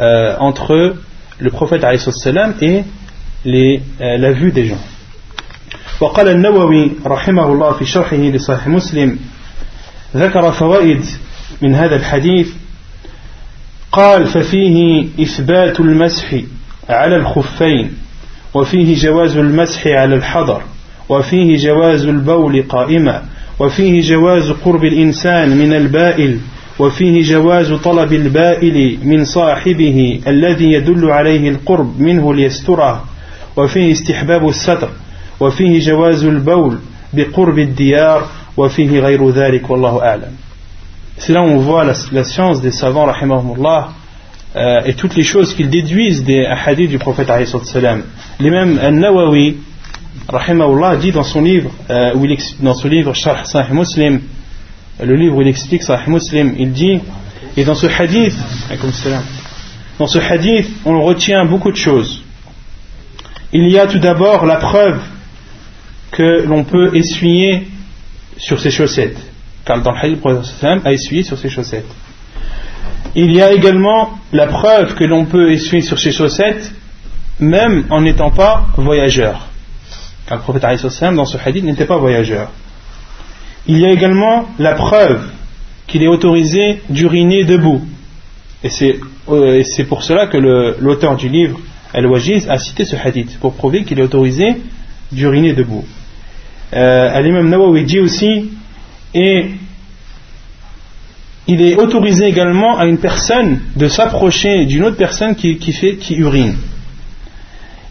[0.00, 0.96] euh, entre
[1.38, 2.84] le prophète alayhi salam et
[3.44, 4.80] la vue des gens.
[6.00, 9.18] وقال النووي رحمه الله في شرحه لصحيح مسلم
[10.16, 11.04] ذكر فوائد
[11.62, 12.48] من هذا الحديث.
[13.92, 16.34] قال ففيه إثبات المسح
[16.88, 17.92] على الخفين
[18.54, 20.62] وفيه جواز المسح على الحضر
[21.08, 23.22] وفيه جواز البول قائما
[23.58, 26.38] وفيه جواز قرب الإنسان من البائل
[26.78, 33.04] وفيه جواز طلب البائل من صاحبه الذي يدل عليه القرب منه ليستره
[33.56, 34.88] وفيه استحباب الستر.
[35.43, 36.79] وفيه جواز البول
[37.13, 38.27] بقرب الديار
[38.57, 40.31] وفيه غير ذلك والله أعلم
[41.17, 43.89] C'est là où on voit la, la science des savants, rahimahumullah,
[44.55, 47.29] euh, et toutes les choses qu'ils déduisent des hadiths du prophète,
[47.65, 48.03] salam.
[48.39, 49.57] L'imam al-Nawawi,
[50.29, 54.21] rahimahullah, dit dans son livre, euh, où il, dans son livre, Sharh Sahih Muslim,
[55.03, 56.99] le livre où il explique Sahih Muslim, il dit,
[57.57, 58.35] et dans ce hadith,
[59.99, 62.23] dans ce hadith, on retient beaucoup de choses.
[63.51, 65.01] Il y a tout d'abord la preuve
[66.14, 67.66] que l'on peut essuyer
[68.36, 69.18] sur ses chaussettes.
[69.64, 71.90] Car dans le hadith, a essuyé sur ses chaussettes.
[73.16, 76.72] Il y a également la preuve que l'on peut essuyer sur ses chaussettes
[77.40, 79.48] même en n'étant pas voyageur.
[80.26, 80.62] Car le prophète
[81.14, 82.48] dans ce hadith n'était pas voyageur.
[83.66, 85.30] Il y a également la preuve
[85.88, 87.82] qu'il est autorisé d'uriner debout.
[88.62, 91.58] Et c'est euh, pour cela que l'auteur du livre,
[91.92, 94.56] Al-Wajiz, a cité ce hadith, pour prouver qu'il est autorisé
[95.10, 95.84] d'uriner debout
[96.74, 98.50] euh, l'imam Nawawi dit aussi,
[99.14, 99.46] et
[101.46, 106.16] il est autorisé également à une personne de s'approcher d'une autre personne qui, fait, qui
[106.16, 106.56] urine.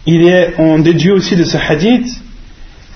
[0.06, 2.20] Il est, on déduit aussi de ce hadith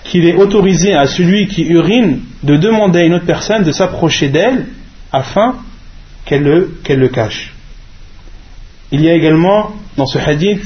[0.04, 4.28] qu'il est autorisé à celui qui urine de demander à une autre personne de s'approcher
[4.28, 4.66] d'elle
[5.12, 5.56] afin
[6.24, 7.54] qu'elle le, qu'elle le cache.
[8.90, 10.62] Il y a également dans ce hadith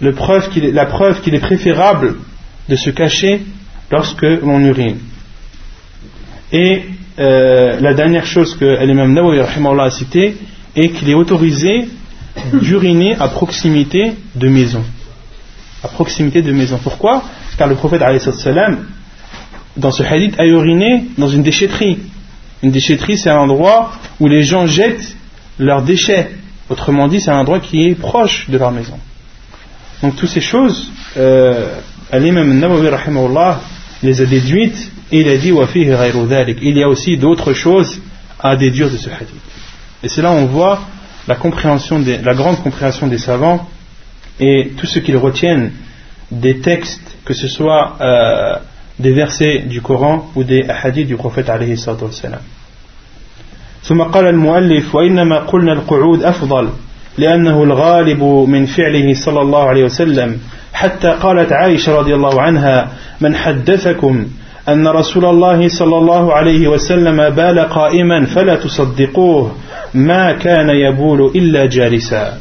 [0.00, 2.16] la preuve qu'il est préférable
[2.68, 3.42] de se cacher
[3.90, 4.98] lorsque l'on urine.
[6.52, 6.82] Et
[7.18, 10.36] euh, la dernière chose que l'imam Nawawi a cité
[10.76, 11.88] est qu'il est autorisé
[12.52, 14.84] d'uriner à proximité de maison.
[15.82, 16.78] À proximité de maison.
[16.82, 17.22] Pourquoi?
[17.56, 18.02] Car le prophète
[19.76, 21.98] dans ce hadith a uriné dans une déchetterie.
[22.62, 25.16] Une déchetterie, c'est un endroit où les gens jettent
[25.58, 26.30] leurs déchets.
[26.68, 28.98] Autrement dit, c'est un endroit qui est proche de leur maison.
[30.02, 31.74] Donc, toutes ces choses, euh,
[32.12, 32.88] l'imam Nawawi
[34.01, 35.53] les a déduites et il a dit
[36.61, 38.01] il y a aussi d'autres choses
[38.39, 39.29] à déduire de ce hadith.
[40.03, 40.81] Et c'est là où on voit
[41.27, 43.67] la, compréhension la grande compréhension des savants
[44.39, 45.71] et tout ce qu'ils retiennent
[46.31, 48.55] des textes, que ce soit euh,
[48.99, 52.41] des versets du Coran ou des hadiths du prophète alayhi salatu wassalam.
[53.83, 56.69] ثم قال المؤلف وإنما قلنا القعود أفضل
[57.17, 60.39] لأنه الغالب من فعله صلى الله عليه وسلم
[60.78, 62.88] حتى قالت عائشة رضي الله عنها
[63.20, 64.26] من حدثكم
[64.68, 69.56] أن رسول الله صلى الله عليه وسلم بال قائما فلا تصدقوه
[69.94, 72.38] ما كان يبول إلا جالسا.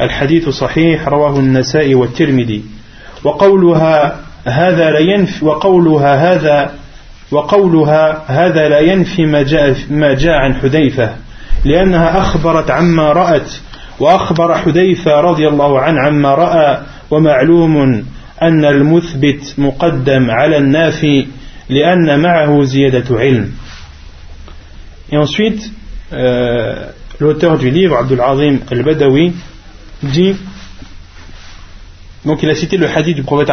[0.00, 2.62] الحديث صحيح رواه النسائي والترمذي.
[3.24, 6.70] وقولها هذا لا ينفي وقولها هذا
[7.30, 11.10] وقولها هذا لا ينفي ما جاء ما جاء عن حذيفة
[11.64, 13.50] لأنها أخبرت عما رأت
[14.00, 16.78] وأخبر حذيفة رضي الله عنه عما رأى
[17.11, 18.03] ومعلوم
[18.41, 21.27] أن المثبت مقدم على النافي
[21.69, 23.51] لأن معه زيادة علم
[25.13, 25.73] Et ensuite,
[26.13, 26.85] euh,
[27.19, 29.33] l'auteur du livre, Abdul Azim al-Badawi,
[30.03, 30.35] dit
[32.25, 33.49] donc il a cité le hadith du prophète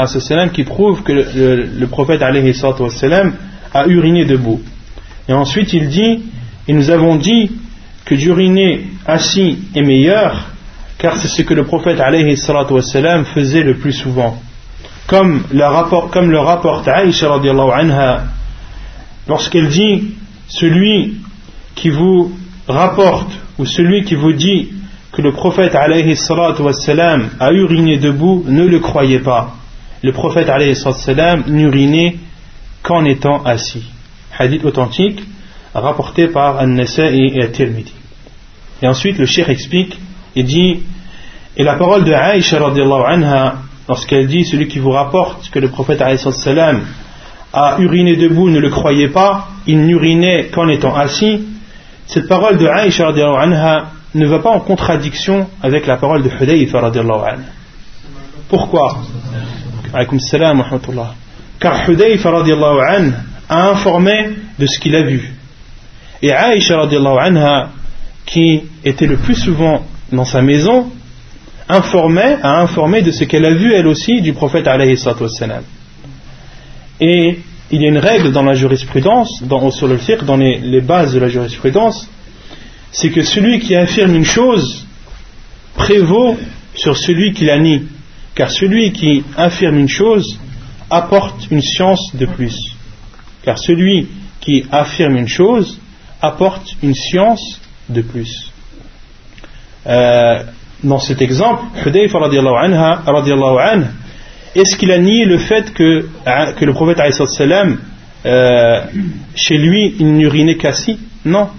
[0.53, 4.61] qui prouve que le, le, prophète a uriné debout.
[5.28, 6.22] Et ensuite il dit,
[6.66, 7.51] et nous avons dit
[8.05, 10.49] que d'uriner assis est meilleur,
[11.04, 11.97] car c'est ce que le prophète
[13.36, 14.41] faisait le plus souvent.
[15.06, 18.24] Comme le, rapport, comme le rapporte Aïcha anha,
[19.28, 20.14] lorsqu'elle dit,
[20.47, 21.16] celui
[21.76, 22.32] qui vous
[22.70, 24.70] rapporte ou celui qui vous dit
[25.12, 26.18] que le prophète alayhi
[27.38, 29.56] a uriné debout, ne le croyez pas.
[30.04, 30.74] Le prophète alayhi
[31.47, 32.16] n'urinait
[32.82, 33.84] qu'en étant assis.
[34.39, 35.22] Hadith authentique
[35.82, 37.93] rapporté par An-Nasa'i et At-Tirmidhi.
[38.82, 39.99] Et ensuite le cheikh explique
[40.36, 40.80] et dit
[41.56, 43.56] et la parole de Aïcha anha
[43.88, 46.20] lorsqu'elle dit celui qui vous rapporte que le prophète alayhi
[47.54, 51.41] a uriné debout ne le croyez pas il n'urinait qu'en étant assis
[52.08, 53.86] cette parole de Aïcha anha
[54.16, 57.38] ne va pas en contradiction avec la parole de Hudayfa anha.
[58.49, 58.97] Pourquoi?
[61.60, 63.14] Car Hudayfa anha
[63.49, 64.30] a informé
[64.60, 65.34] de ce qu'il a vu.
[66.22, 67.70] Et Aïcha anha,
[68.26, 70.91] qui était le plus souvent dans sa maison,
[71.70, 74.97] informait, a informé de ce qu'elle a vu elle aussi du prophète alayhi
[76.99, 77.39] Et
[77.72, 81.14] il y a une règle dans la jurisprudence, dans, sur le fiqh, dans les, bases
[81.14, 82.09] de la jurisprudence,
[82.91, 84.86] c'est que celui qui affirme une chose
[85.76, 86.38] prévaut
[86.76, 87.84] sur celui qui la nie.
[88.36, 90.39] Car celui qui affirme une chose
[90.89, 92.55] apporte une science de plus.
[93.43, 94.07] Car celui
[94.39, 95.80] qui affirme une chose
[96.22, 97.59] apporte une science
[97.89, 98.51] de plus.
[99.88, 100.43] Euh,
[100.84, 103.84] dans cet exemple, Hudayfa anha, anha
[104.55, 106.99] est-ce qu'il a nié le fait que, hein, que le prophète
[108.25, 108.81] euh,
[109.36, 111.49] chez lui, il n'urinait qu'assis Non.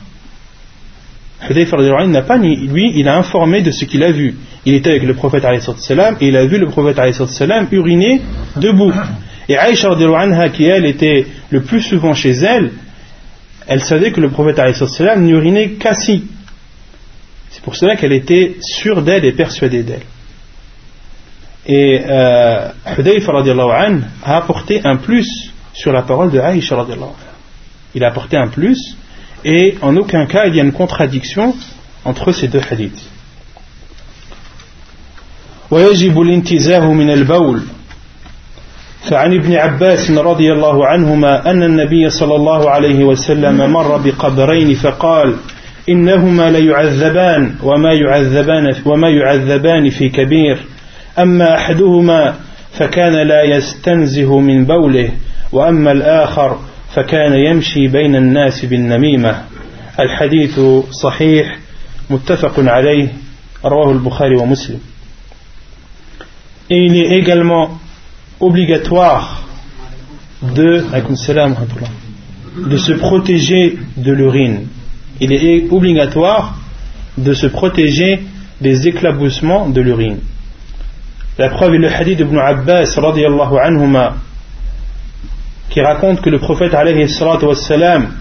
[1.51, 2.57] Hudayf n'a pas nié.
[2.57, 4.35] Lui, il a informé de ce qu'il a vu.
[4.65, 5.45] Il était avec le prophète
[5.79, 8.23] salam et il a vu le prophète salam uriner
[8.57, 8.93] debout.
[9.49, 12.71] Et Aïcha anha, qui elle était le plus souvent chez elle,
[13.67, 16.25] elle savait que le prophète salam n'urinait qu'assis.
[17.54, 20.06] C'est pour cela qu'elle était sûre d'elle et persuadée d'elle.
[21.66, 23.32] Et euh, Hudayfa
[24.24, 26.86] a apporté un plus sur la parole de Aïcha
[27.94, 28.96] Il a apporté un plus
[29.44, 31.56] et en aucun cas il y a une contradiction
[32.06, 33.10] entre ces deux hadiths.
[35.72, 37.62] ويجب الانتزاه من البول
[39.10, 45.36] فعن ابن عباس رضي الله عنهما أن النبي صلى الله عليه وسلم مر بقبرين فقال
[45.89, 50.59] إنهما ليعذبان وما يعذبان وما يعذبان في كبير.
[51.19, 52.35] أما أحدهما
[52.73, 55.11] فكان لا يستنزه من بوله
[55.53, 56.59] وأما الآخر
[56.95, 59.43] فكان يمشي بين الناس بالنميمة.
[60.01, 60.61] الحديث
[60.91, 61.59] صحيح
[62.11, 63.09] متفق عليه
[63.65, 64.81] رواه البخاري ومسلم.
[66.71, 67.79] Et il est également
[68.41, 69.45] obligatoire
[70.43, 70.83] de,
[72.71, 74.67] de se protéger de l'urine.
[75.21, 76.59] Il est obligatoire
[77.17, 78.23] de se protéger
[78.61, 80.19] des éclaboussements de l'urine.
[81.39, 82.97] La preuve est le hadith d'Ibn Abbas
[83.63, 84.17] anhuma,
[85.71, 88.15] qui raconte que le prophète wassalam,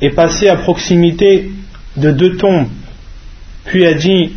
[0.00, 1.50] est passé à proximité
[1.96, 2.68] de deux tombes,
[3.64, 4.32] puis a dit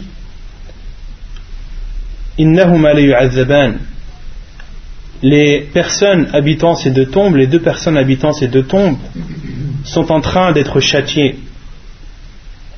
[5.22, 8.98] les personnes habitant ces deux tombes, les deux personnes habitant ces deux tombes,
[9.94, 11.38] sont en train d'être châtiées.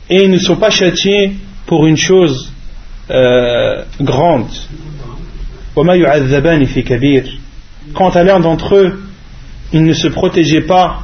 [0.10, 1.34] Et ils ne sont pas châtiés
[1.66, 2.52] pour une chose
[3.10, 4.50] euh, grande.
[7.94, 9.04] Quant à l'un d'entre eux,
[9.74, 11.02] il ne se protégeait pas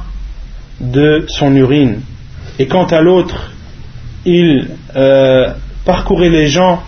[0.80, 2.00] de son urine.
[2.58, 3.52] Et quant à l'autre,
[4.24, 5.52] il euh,
[5.84, 6.82] parcourait les gens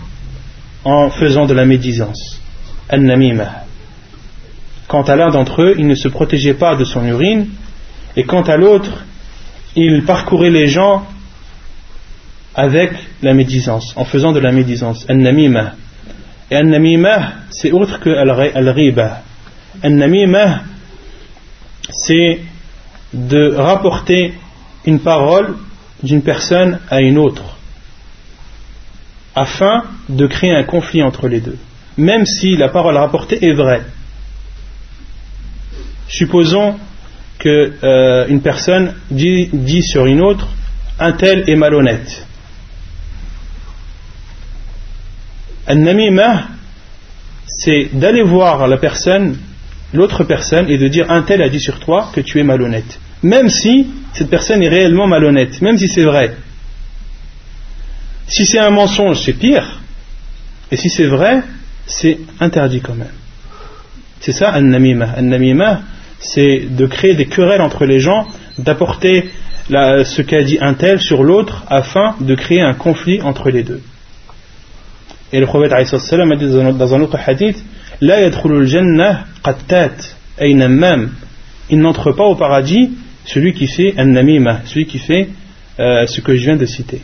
[0.83, 2.41] en faisant de la médisance.
[4.87, 7.47] Quant à l'un d'entre eux, il ne se protégeait pas de son urine.
[8.15, 9.03] Et quant à l'autre,
[9.75, 11.05] il parcourait les gens
[12.53, 15.05] avec la médisance, en faisant de la médisance.
[15.09, 15.73] An-namima.
[16.49, 19.21] Et an-namima, c'est autre que al-riba.
[19.83, 20.61] An-namima,
[21.91, 22.39] c'est
[23.13, 24.33] de rapporter
[24.85, 25.55] une parole
[26.03, 27.57] d'une personne à une autre,
[29.33, 31.57] afin de créer un conflit entre les deux,
[31.97, 33.83] même si la parole rapportée est vraie.
[36.07, 36.75] Supposons
[37.39, 40.47] qu'une euh, personne dit, sur une autre,
[40.99, 42.25] un tel est malhonnête.
[47.47, 49.37] c'est d'aller voir la personne,
[49.93, 52.99] l'autre personne, et de dire un tel a dit sur toi que tu es malhonnête.
[53.23, 56.35] Même si cette personne est réellement malhonnête, même si c'est vrai.
[58.27, 59.79] Si c'est un mensonge, c'est pire.
[60.71, 61.41] Et si c'est vrai,
[61.85, 63.13] c'est interdit quand même.
[64.19, 65.15] C'est ça, an-namima.
[65.17, 65.81] An-namima,
[66.33, 69.29] c'est de créer des querelles entre les gens, d'apporter
[69.69, 73.81] ce qu'a dit un tel sur l'autre afin de créer un conflit entre les deux.
[75.31, 75.91] Et le prophète a dit
[76.77, 77.63] dans un autre hadith
[81.69, 82.91] Il n'entre pas au paradis
[83.25, 85.29] celui qui fait un namima, celui qui fait
[85.79, 87.01] euh, ce que je viens de citer.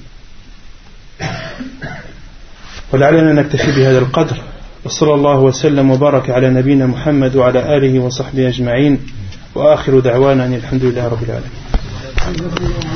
[4.85, 8.97] وصلى الله وسلم وبارك على نبينا محمد وعلى آله وصحبه أجمعين.
[9.55, 12.91] وآخر دعوانا أن الحمد لله رب العالمين.